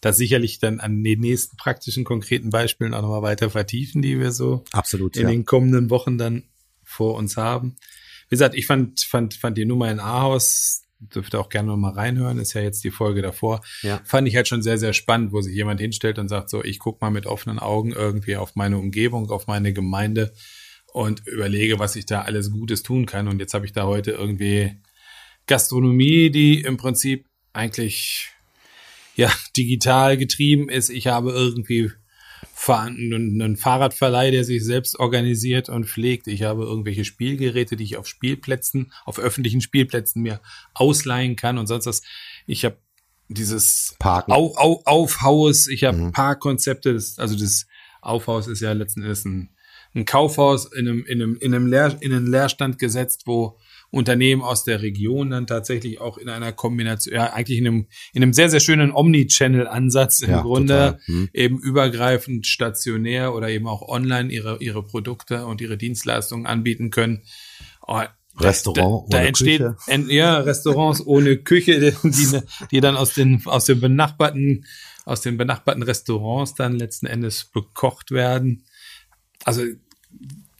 das 0.00 0.16
sicherlich 0.16 0.60
dann 0.60 0.78
an 0.78 1.02
den 1.02 1.20
nächsten 1.20 1.56
praktischen, 1.56 2.04
konkreten 2.04 2.50
Beispielen 2.50 2.94
auch 2.94 3.02
nochmal 3.02 3.22
weiter 3.22 3.50
vertiefen, 3.50 4.00
die 4.00 4.20
wir 4.20 4.30
so 4.30 4.62
Absolut, 4.70 5.16
in 5.16 5.22
ja. 5.22 5.28
den 5.28 5.44
kommenden 5.44 5.90
Wochen 5.90 6.18
dann 6.18 6.44
vor 6.84 7.14
uns 7.14 7.36
haben. 7.36 7.74
Wie 8.28 8.34
gesagt, 8.34 8.54
ich 8.54 8.66
fand, 8.66 9.00
fand, 9.00 9.34
fand 9.34 9.58
die 9.58 9.64
Nummer 9.64 9.90
in 9.90 9.98
Ahaus, 9.98 10.84
dürfte 11.00 11.38
auch 11.38 11.48
gerne 11.48 11.68
nochmal 11.68 11.92
reinhören, 11.92 12.38
ist 12.38 12.54
ja 12.54 12.60
jetzt 12.60 12.82
die 12.84 12.90
Folge 12.90 13.22
davor, 13.22 13.60
ja. 13.82 14.00
fand 14.04 14.26
ich 14.28 14.36
halt 14.36 14.48
schon 14.48 14.62
sehr, 14.62 14.78
sehr 14.78 14.92
spannend, 14.92 15.32
wo 15.32 15.40
sich 15.40 15.54
jemand 15.54 15.80
hinstellt 15.80 16.18
und 16.18 16.28
sagt 16.28 16.50
so, 16.50 16.62
ich 16.64 16.78
gucke 16.78 16.98
mal 17.00 17.10
mit 17.10 17.26
offenen 17.26 17.58
Augen 17.58 17.92
irgendwie 17.92 18.36
auf 18.36 18.56
meine 18.56 18.78
Umgebung, 18.78 19.30
auf 19.30 19.46
meine 19.46 19.72
Gemeinde 19.72 20.32
und 20.92 21.26
überlege, 21.26 21.78
was 21.78 21.96
ich 21.96 22.06
da 22.06 22.22
alles 22.22 22.50
Gutes 22.50 22.82
tun 22.82 23.06
kann. 23.06 23.28
Und 23.28 23.38
jetzt 23.40 23.54
habe 23.54 23.66
ich 23.66 23.72
da 23.72 23.84
heute 23.84 24.12
irgendwie 24.12 24.80
Gastronomie, 25.46 26.30
die 26.30 26.60
im 26.62 26.76
Prinzip 26.76 27.26
eigentlich 27.52 28.30
ja 29.14 29.32
digital 29.56 30.16
getrieben 30.16 30.68
ist. 30.68 30.90
Ich 30.90 31.06
habe 31.06 31.30
irgendwie 31.30 31.90
einen 32.66 33.56
Fahrradverleih, 33.56 34.30
der 34.30 34.44
sich 34.44 34.64
selbst 34.64 34.98
organisiert 34.98 35.68
und 35.68 35.86
pflegt. 35.86 36.26
Ich 36.26 36.42
habe 36.42 36.64
irgendwelche 36.64 37.04
Spielgeräte, 37.04 37.76
die 37.76 37.84
ich 37.84 37.96
auf 37.96 38.06
Spielplätzen, 38.06 38.92
auf 39.04 39.18
öffentlichen 39.18 39.60
Spielplätzen 39.60 40.22
mir 40.22 40.40
ausleihen 40.74 41.36
kann 41.36 41.58
und 41.58 41.66
sonst 41.66 41.86
was. 41.86 42.02
Ich 42.46 42.64
habe 42.64 42.78
dieses 43.28 43.94
Parken. 43.98 44.32
Au, 44.32 44.54
Au, 44.56 44.82
Aufhaus, 44.84 45.68
ich 45.68 45.84
habe 45.84 45.98
mhm. 45.98 46.12
Parkkonzepte, 46.12 46.94
das, 46.94 47.18
also 47.18 47.36
das 47.36 47.66
Aufhaus 48.00 48.46
ist 48.46 48.60
ja 48.60 48.72
letzten 48.72 49.02
Endes 49.02 49.24
ein, 49.24 49.50
ein 49.94 50.04
Kaufhaus 50.04 50.66
in 50.72 50.88
einem, 50.88 51.04
in 51.04 51.22
einem, 51.22 51.36
in 51.36 51.54
einem 51.54 51.66
Leer, 51.66 51.96
in 52.00 52.12
einen 52.12 52.26
Leerstand 52.26 52.78
gesetzt, 52.78 53.22
wo 53.26 53.58
Unternehmen 53.90 54.42
aus 54.42 54.64
der 54.64 54.82
Region 54.82 55.30
dann 55.30 55.46
tatsächlich 55.46 56.00
auch 56.00 56.18
in 56.18 56.28
einer 56.28 56.52
Kombination, 56.52 57.14
ja, 57.14 57.32
eigentlich 57.32 57.58
in 57.58 57.66
einem, 57.66 57.86
in 58.12 58.22
einem 58.22 58.34
sehr, 58.34 58.50
sehr 58.50 58.60
schönen 58.60 58.92
Omnichannel-Ansatz 58.92 60.20
im 60.20 60.30
ja, 60.30 60.42
Grunde 60.42 60.98
hm. 61.06 61.30
eben 61.32 61.58
übergreifend 61.58 62.46
stationär 62.46 63.34
oder 63.34 63.48
eben 63.48 63.66
auch 63.66 63.82
online 63.82 64.30
ihre, 64.30 64.58
ihre 64.60 64.82
Produkte 64.82 65.46
und 65.46 65.62
ihre 65.62 65.78
Dienstleistungen 65.78 66.46
anbieten 66.46 66.90
können. 66.90 67.22
Oh, 67.86 68.02
Restaurant 68.40 69.06
da, 69.08 69.16
da 69.16 69.18
ohne 69.18 69.28
entsteht, 69.28 69.62
Küche. 69.62 70.12
Ja, 70.12 70.38
Restaurants 70.38 71.04
ohne 71.04 71.38
Küche, 71.38 71.92
die, 72.02 72.40
die 72.70 72.80
dann 72.80 72.96
aus 72.96 73.14
den, 73.14 73.42
aus 73.46 73.64
den 73.64 73.80
benachbarten, 73.80 74.66
aus 75.06 75.22
den 75.22 75.38
benachbarten 75.38 75.82
Restaurants 75.82 76.54
dann 76.54 76.74
letzten 76.74 77.06
Endes 77.06 77.46
bekocht 77.46 78.10
werden. 78.10 78.64
Also 79.44 79.62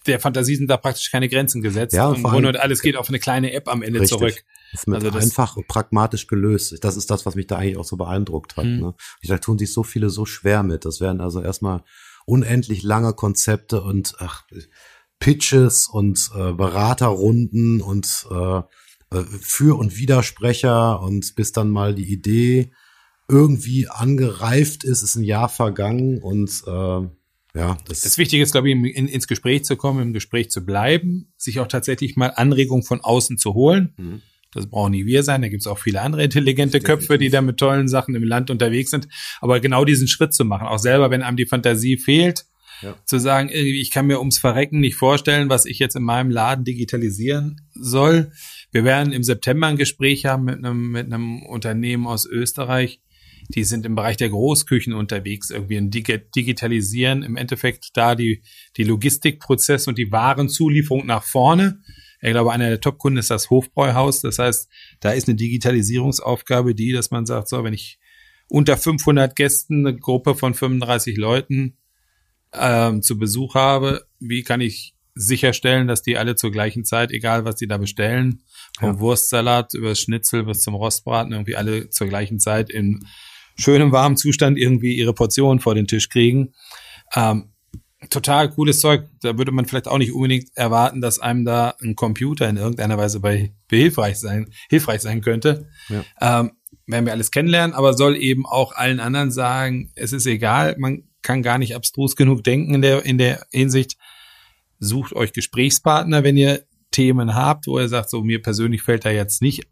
der 0.08 0.20
Fantasie 0.20 0.56
sind 0.56 0.68
da 0.68 0.76
praktisch 0.76 1.10
keine 1.10 1.28
Grenzen 1.28 1.62
gesetzt. 1.62 1.94
Ja, 1.94 2.08
und, 2.08 2.24
und 2.24 2.56
alles 2.56 2.80
geht 2.80 2.96
auf 2.96 3.08
eine 3.08 3.18
kleine 3.18 3.52
App 3.52 3.68
am 3.68 3.82
Ende 3.82 4.00
richtig. 4.00 4.18
zurück. 4.18 4.44
Das 4.72 4.84
ist 4.84 4.92
also 4.92 5.10
das 5.10 5.22
einfach 5.22 5.56
pragmatisch 5.66 6.26
gelöst. 6.26 6.76
Das 6.82 6.96
ist 6.96 7.10
das, 7.10 7.24
was 7.26 7.34
mich 7.34 7.46
da 7.46 7.56
eigentlich 7.56 7.76
auch 7.76 7.84
so 7.84 7.96
beeindruckt 7.96 8.56
hat. 8.56 8.64
Mhm. 8.64 8.80
Ne? 8.80 8.94
Ich 9.20 9.28
sage, 9.28 9.40
tun 9.40 9.58
sich 9.58 9.72
so 9.72 9.82
viele 9.82 10.10
so 10.10 10.26
schwer 10.26 10.62
mit. 10.62 10.84
Das 10.84 11.00
werden 11.00 11.20
also 11.20 11.40
erstmal 11.40 11.84
unendlich 12.26 12.82
lange 12.82 13.14
Konzepte 13.14 13.82
und 13.82 14.14
ach, 14.18 14.44
Pitches 15.18 15.88
und 15.88 16.30
äh, 16.34 16.52
Beraterrunden 16.52 17.80
und 17.80 18.26
äh, 18.30 18.58
äh 18.58 19.24
Für- 19.40 19.78
und 19.78 19.96
Widersprecher 19.96 21.00
und 21.00 21.34
bis 21.34 21.52
dann 21.52 21.70
mal 21.70 21.94
die 21.94 22.12
Idee 22.12 22.72
irgendwie 23.28 23.88
angereift 23.88 24.84
ist, 24.84 25.02
ist 25.02 25.16
ein 25.16 25.24
Jahr 25.24 25.48
vergangen 25.48 26.18
und 26.22 26.62
äh, 26.66 27.08
ja, 27.58 27.76
das, 27.88 28.02
das 28.02 28.18
Wichtige 28.18 28.42
ist, 28.42 28.52
glaube 28.52 28.70
ich, 28.70 28.74
in, 28.74 29.08
ins 29.08 29.26
Gespräch 29.26 29.64
zu 29.64 29.76
kommen, 29.76 30.00
im 30.00 30.12
Gespräch 30.12 30.48
zu 30.48 30.64
bleiben, 30.64 31.32
sich 31.36 31.58
auch 31.58 31.66
tatsächlich 31.66 32.14
mal 32.14 32.28
Anregungen 32.28 32.84
von 32.84 33.00
außen 33.00 33.36
zu 33.36 33.54
holen. 33.54 33.94
Mhm. 33.96 34.22
Das 34.52 34.68
brauchen 34.68 34.92
nie 34.92 35.06
wir 35.06 35.24
sein. 35.24 35.42
Da 35.42 35.48
gibt 35.48 35.62
es 35.62 35.66
auch 35.66 35.78
viele 35.78 36.00
andere 36.00 36.22
intelligente 36.22 36.80
Köpfe, 36.80 37.18
die 37.18 37.30
da 37.30 37.42
mit 37.42 37.58
tollen 37.58 37.88
Sachen 37.88 38.14
im 38.14 38.22
Land 38.22 38.50
unterwegs 38.50 38.90
sind. 38.90 39.08
Aber 39.40 39.58
genau 39.60 39.84
diesen 39.84 40.06
Schritt 40.06 40.32
zu 40.32 40.44
machen, 40.44 40.68
auch 40.68 40.78
selber, 40.78 41.10
wenn 41.10 41.22
einem 41.22 41.36
die 41.36 41.46
Fantasie 41.46 41.98
fehlt, 41.98 42.46
ja. 42.80 42.94
zu 43.04 43.18
sagen, 43.18 43.50
ich 43.52 43.90
kann 43.90 44.06
mir 44.06 44.20
ums 44.20 44.38
Verrecken 44.38 44.78
nicht 44.78 44.94
vorstellen, 44.94 45.48
was 45.48 45.66
ich 45.66 45.80
jetzt 45.80 45.96
in 45.96 46.04
meinem 46.04 46.30
Laden 46.30 46.64
digitalisieren 46.64 47.60
soll. 47.74 48.30
Wir 48.70 48.84
werden 48.84 49.12
im 49.12 49.24
September 49.24 49.66
ein 49.66 49.76
Gespräch 49.76 50.26
haben 50.26 50.44
mit 50.44 50.58
einem, 50.58 50.92
mit 50.92 51.06
einem 51.06 51.42
Unternehmen 51.42 52.06
aus 52.06 52.24
Österreich, 52.24 53.00
die 53.48 53.64
sind 53.64 53.86
im 53.86 53.94
Bereich 53.94 54.16
der 54.16 54.28
Großküchen 54.28 54.92
unterwegs, 54.92 55.50
irgendwie 55.50 55.76
ein 55.76 55.90
Digitalisieren, 55.90 57.22
im 57.22 57.36
Endeffekt 57.36 57.96
da 57.96 58.14
die, 58.14 58.42
die 58.76 58.84
Logistikprozesse 58.84 59.88
und 59.88 59.98
die 59.98 60.12
Warenzulieferung 60.12 61.06
nach 61.06 61.22
vorne. 61.22 61.80
Ich 62.20 62.30
glaube, 62.30 62.52
einer 62.52 62.68
der 62.68 62.80
Top-Kunden 62.80 63.18
ist 63.18 63.30
das 63.30 63.48
Hofbräuhaus. 63.48 64.20
Das 64.20 64.38
heißt, 64.38 64.68
da 65.00 65.12
ist 65.12 65.28
eine 65.28 65.36
Digitalisierungsaufgabe, 65.36 66.74
die, 66.74 66.92
dass 66.92 67.10
man 67.10 67.26
sagt, 67.26 67.48
so, 67.48 67.62
wenn 67.64 67.74
ich 67.74 67.98
unter 68.48 68.76
500 68.76 69.36
Gästen 69.36 69.86
eine 69.86 69.96
Gruppe 69.96 70.34
von 70.34 70.54
35 70.54 71.16
Leuten 71.16 71.78
ähm, 72.52 73.02
zu 73.02 73.18
Besuch 73.18 73.54
habe, 73.54 74.06
wie 74.20 74.42
kann 74.42 74.60
ich 74.60 74.94
sicherstellen, 75.14 75.88
dass 75.88 76.02
die 76.02 76.16
alle 76.16 76.36
zur 76.36 76.52
gleichen 76.52 76.84
Zeit, 76.84 77.10
egal 77.10 77.44
was 77.44 77.56
die 77.56 77.66
da 77.66 77.76
bestellen, 77.76 78.42
vom 78.78 78.94
ja. 78.94 79.00
Wurstsalat 79.00 79.74
über 79.74 79.90
das 79.90 80.00
Schnitzel 80.00 80.44
bis 80.44 80.60
zum 80.60 80.74
Rostbraten, 80.74 81.32
irgendwie 81.32 81.56
alle 81.56 81.90
zur 81.90 82.06
gleichen 82.06 82.38
Zeit 82.38 82.70
in 82.70 83.04
schönem 83.58 83.92
warmen 83.92 84.16
Zustand 84.16 84.58
irgendwie 84.58 84.94
ihre 84.94 85.12
Portion 85.12 85.60
vor 85.60 85.74
den 85.74 85.86
Tisch 85.86 86.08
kriegen. 86.08 86.54
Ähm, 87.14 87.52
total 88.10 88.50
cooles 88.50 88.80
Zeug. 88.80 89.08
Da 89.20 89.36
würde 89.36 89.52
man 89.52 89.66
vielleicht 89.66 89.88
auch 89.88 89.98
nicht 89.98 90.12
unbedingt 90.12 90.56
erwarten, 90.56 91.00
dass 91.00 91.18
einem 91.18 91.44
da 91.44 91.74
ein 91.82 91.96
Computer 91.96 92.48
in 92.48 92.56
irgendeiner 92.56 92.96
Weise 92.96 93.20
bei 93.20 93.52
behilfreich 93.68 94.18
sein, 94.18 94.50
hilfreich 94.70 95.02
sein 95.02 95.20
könnte. 95.20 95.68
Ja. 95.88 96.40
Ähm, 96.40 96.52
werden 96.86 97.04
wir 97.04 97.12
alles 97.12 97.30
kennenlernen, 97.30 97.74
aber 97.74 97.92
soll 97.92 98.16
eben 98.16 98.46
auch 98.46 98.72
allen 98.72 99.00
anderen 99.00 99.30
sagen, 99.30 99.92
es 99.94 100.12
ist 100.12 100.26
egal, 100.26 100.76
man 100.78 101.02
kann 101.20 101.42
gar 101.42 101.58
nicht 101.58 101.74
abstrus 101.74 102.16
genug 102.16 102.44
denken 102.44 102.74
in 102.74 102.82
der, 102.82 103.04
in 103.04 103.18
der 103.18 103.44
Hinsicht. 103.50 103.98
Sucht 104.78 105.12
euch 105.12 105.32
Gesprächspartner, 105.32 106.22
wenn 106.24 106.36
ihr 106.36 106.64
Themen 106.90 107.34
habt, 107.34 107.66
wo 107.66 107.78
ihr 107.78 107.88
sagt, 107.88 108.08
so 108.08 108.22
mir 108.22 108.40
persönlich 108.40 108.82
fällt 108.82 109.04
da 109.04 109.10
jetzt 109.10 109.42
nicht 109.42 109.66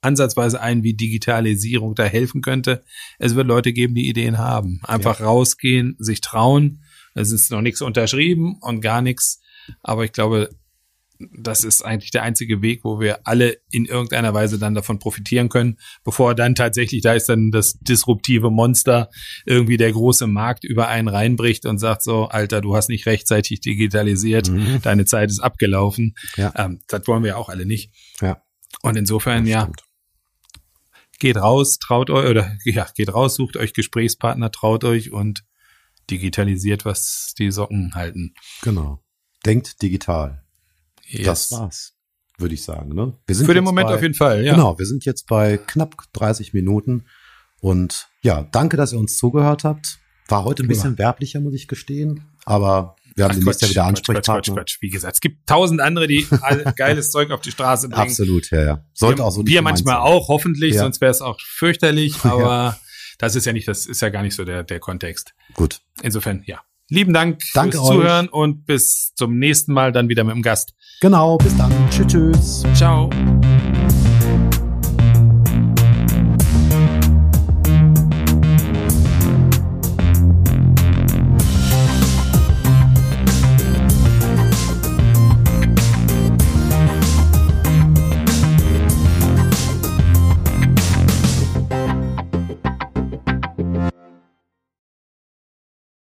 ansatzweise 0.00 0.60
ein, 0.60 0.82
wie 0.82 0.94
Digitalisierung 0.94 1.94
da 1.94 2.04
helfen 2.04 2.40
könnte. 2.40 2.82
Es 3.18 3.34
wird 3.34 3.46
Leute 3.46 3.72
geben, 3.72 3.94
die 3.94 4.08
Ideen 4.08 4.38
haben. 4.38 4.80
Einfach 4.84 5.20
ja. 5.20 5.26
rausgehen, 5.26 5.96
sich 5.98 6.20
trauen. 6.20 6.82
Es 7.14 7.32
ist 7.32 7.50
noch 7.50 7.62
nichts 7.62 7.82
unterschrieben 7.82 8.58
und 8.60 8.80
gar 8.80 9.02
nichts. 9.02 9.40
Aber 9.82 10.04
ich 10.04 10.12
glaube, 10.12 10.50
das 11.36 11.64
ist 11.64 11.82
eigentlich 11.82 12.10
der 12.10 12.22
einzige 12.22 12.62
Weg, 12.62 12.84
wo 12.84 13.00
wir 13.00 13.26
alle 13.26 13.58
in 13.70 13.86
irgendeiner 13.86 14.34
Weise 14.34 14.58
dann 14.58 14.74
davon 14.74 14.98
profitieren 14.98 15.48
können, 15.48 15.78
bevor 16.04 16.34
dann 16.34 16.54
tatsächlich, 16.54 17.02
da 17.02 17.12
ist 17.12 17.28
dann 17.28 17.50
das 17.50 17.78
disruptive 17.80 18.50
Monster, 18.50 19.10
irgendwie 19.44 19.76
der 19.76 19.92
große 19.92 20.26
Markt 20.26 20.64
über 20.64 20.88
einen 20.88 21.08
reinbricht 21.08 21.66
und 21.66 21.78
sagt 21.78 22.02
so, 22.02 22.28
Alter, 22.28 22.60
du 22.60 22.76
hast 22.76 22.88
nicht 22.88 23.06
rechtzeitig 23.06 23.60
digitalisiert, 23.60 24.48
mhm. 24.48 24.80
deine 24.82 25.04
Zeit 25.06 25.30
ist 25.30 25.40
abgelaufen. 25.40 26.14
Ja. 26.36 26.52
Ähm, 26.56 26.80
das 26.86 27.06
wollen 27.08 27.22
wir 27.24 27.30
ja 27.30 27.36
auch 27.36 27.48
alle 27.48 27.66
nicht. 27.66 27.92
Ja. 28.20 28.42
Und 28.82 28.96
insofern, 28.96 29.46
ja, 29.46 29.68
geht 31.18 31.36
raus, 31.36 31.78
traut 31.78 32.10
euch, 32.10 32.28
oder 32.28 32.56
ja, 32.64 32.86
geht 32.94 33.12
raus, 33.12 33.34
sucht 33.34 33.56
euch 33.56 33.74
Gesprächspartner, 33.74 34.50
traut 34.50 34.84
euch 34.84 35.12
und 35.12 35.44
digitalisiert, 36.10 36.84
was 36.84 37.34
die 37.38 37.50
Socken 37.50 37.94
halten. 37.94 38.34
Genau. 38.62 39.02
Denkt 39.44 39.82
digital. 39.82 40.42
Yes. 41.06 41.24
Das 41.24 41.52
war's, 41.52 41.94
würde 42.38 42.54
ich 42.54 42.62
sagen. 42.62 42.94
Ne? 42.94 43.14
Wir 43.26 43.34
sind 43.34 43.46
Für 43.46 43.54
den 43.54 43.64
Moment 43.64 43.88
bei, 43.88 43.94
auf 43.94 44.02
jeden 44.02 44.14
Fall, 44.14 44.44
ja. 44.44 44.54
Genau, 44.54 44.78
wir 44.78 44.86
sind 44.86 45.04
jetzt 45.04 45.26
bei 45.26 45.58
knapp 45.58 45.96
30 46.12 46.54
Minuten. 46.54 47.04
Und 47.60 48.08
ja, 48.22 48.42
danke, 48.42 48.76
dass 48.76 48.92
ihr 48.92 48.98
uns 48.98 49.16
zugehört 49.16 49.64
habt. 49.64 49.98
War 50.28 50.44
heute 50.44 50.62
ein 50.62 50.68
bisschen 50.68 50.98
werblicher, 50.98 51.40
muss 51.40 51.54
ich 51.54 51.68
gestehen. 51.68 52.24
Aber 52.44 52.96
wir 53.18 53.24
haben 53.24 53.32
Ach, 53.32 53.36
demnächst 53.36 53.60
ja 53.60 53.66
Quatsch, 53.66 53.70
wieder 53.70 53.82
Quatsch, 53.82 54.04
Quatsch, 54.04 54.08
Ansprechpartner. 54.08 54.54
Quatsch, 54.54 54.56
Quatsch. 54.56 54.82
Wie 54.82 54.88
gesagt, 54.90 55.14
es 55.16 55.20
gibt 55.20 55.46
tausend 55.46 55.80
andere, 55.80 56.06
die 56.06 56.26
geiles 56.76 57.10
Zeug 57.10 57.30
auf 57.30 57.40
die 57.42 57.50
Straße 57.50 57.88
bringen. 57.88 58.00
Absolut, 58.08 58.50
ja, 58.50 58.62
ja. 58.64 58.84
Sollte 58.94 59.18
wir, 59.20 59.26
auch 59.26 59.30
so 59.32 59.42
nicht 59.42 59.52
Wir 59.52 59.62
manchmal 59.62 59.96
sein. 59.96 60.02
auch, 60.02 60.28
hoffentlich, 60.28 60.74
Ja. 60.74 60.82
sonst 60.82 61.00
wäre 61.00 61.10
es 61.10 61.20
auch 61.20 61.38
fürchterlich, 61.40 62.14
aber 62.24 62.78
das 63.18 63.34
ist 63.34 63.44
ja 63.44 63.52
nicht, 63.52 63.68
das 63.68 63.86
ist 63.86 64.00
ja 64.00 64.08
gar 64.08 64.22
nicht 64.22 64.34
so 64.34 64.44
der, 64.44 64.62
der 64.62 64.80
Kontext. 64.80 65.34
Gut. 65.54 65.80
Insofern, 66.02 66.42
ja. 66.46 66.60
Lieben 66.90 67.12
Dank 67.12 67.42
Danke 67.52 67.76
fürs 67.76 67.88
euch. 67.90 67.96
Zuhören 67.96 68.28
und 68.28 68.64
bis 68.64 69.12
zum 69.14 69.38
nächsten 69.38 69.74
Mal 69.74 69.92
dann 69.92 70.08
wieder 70.08 70.24
mit 70.24 70.34
dem 70.34 70.42
Gast. 70.42 70.72
Genau, 71.02 71.36
bis 71.36 71.54
dann. 71.56 71.70
Tschüss, 71.90 72.06
tschüss. 72.06 72.62
Ciao. 72.74 73.10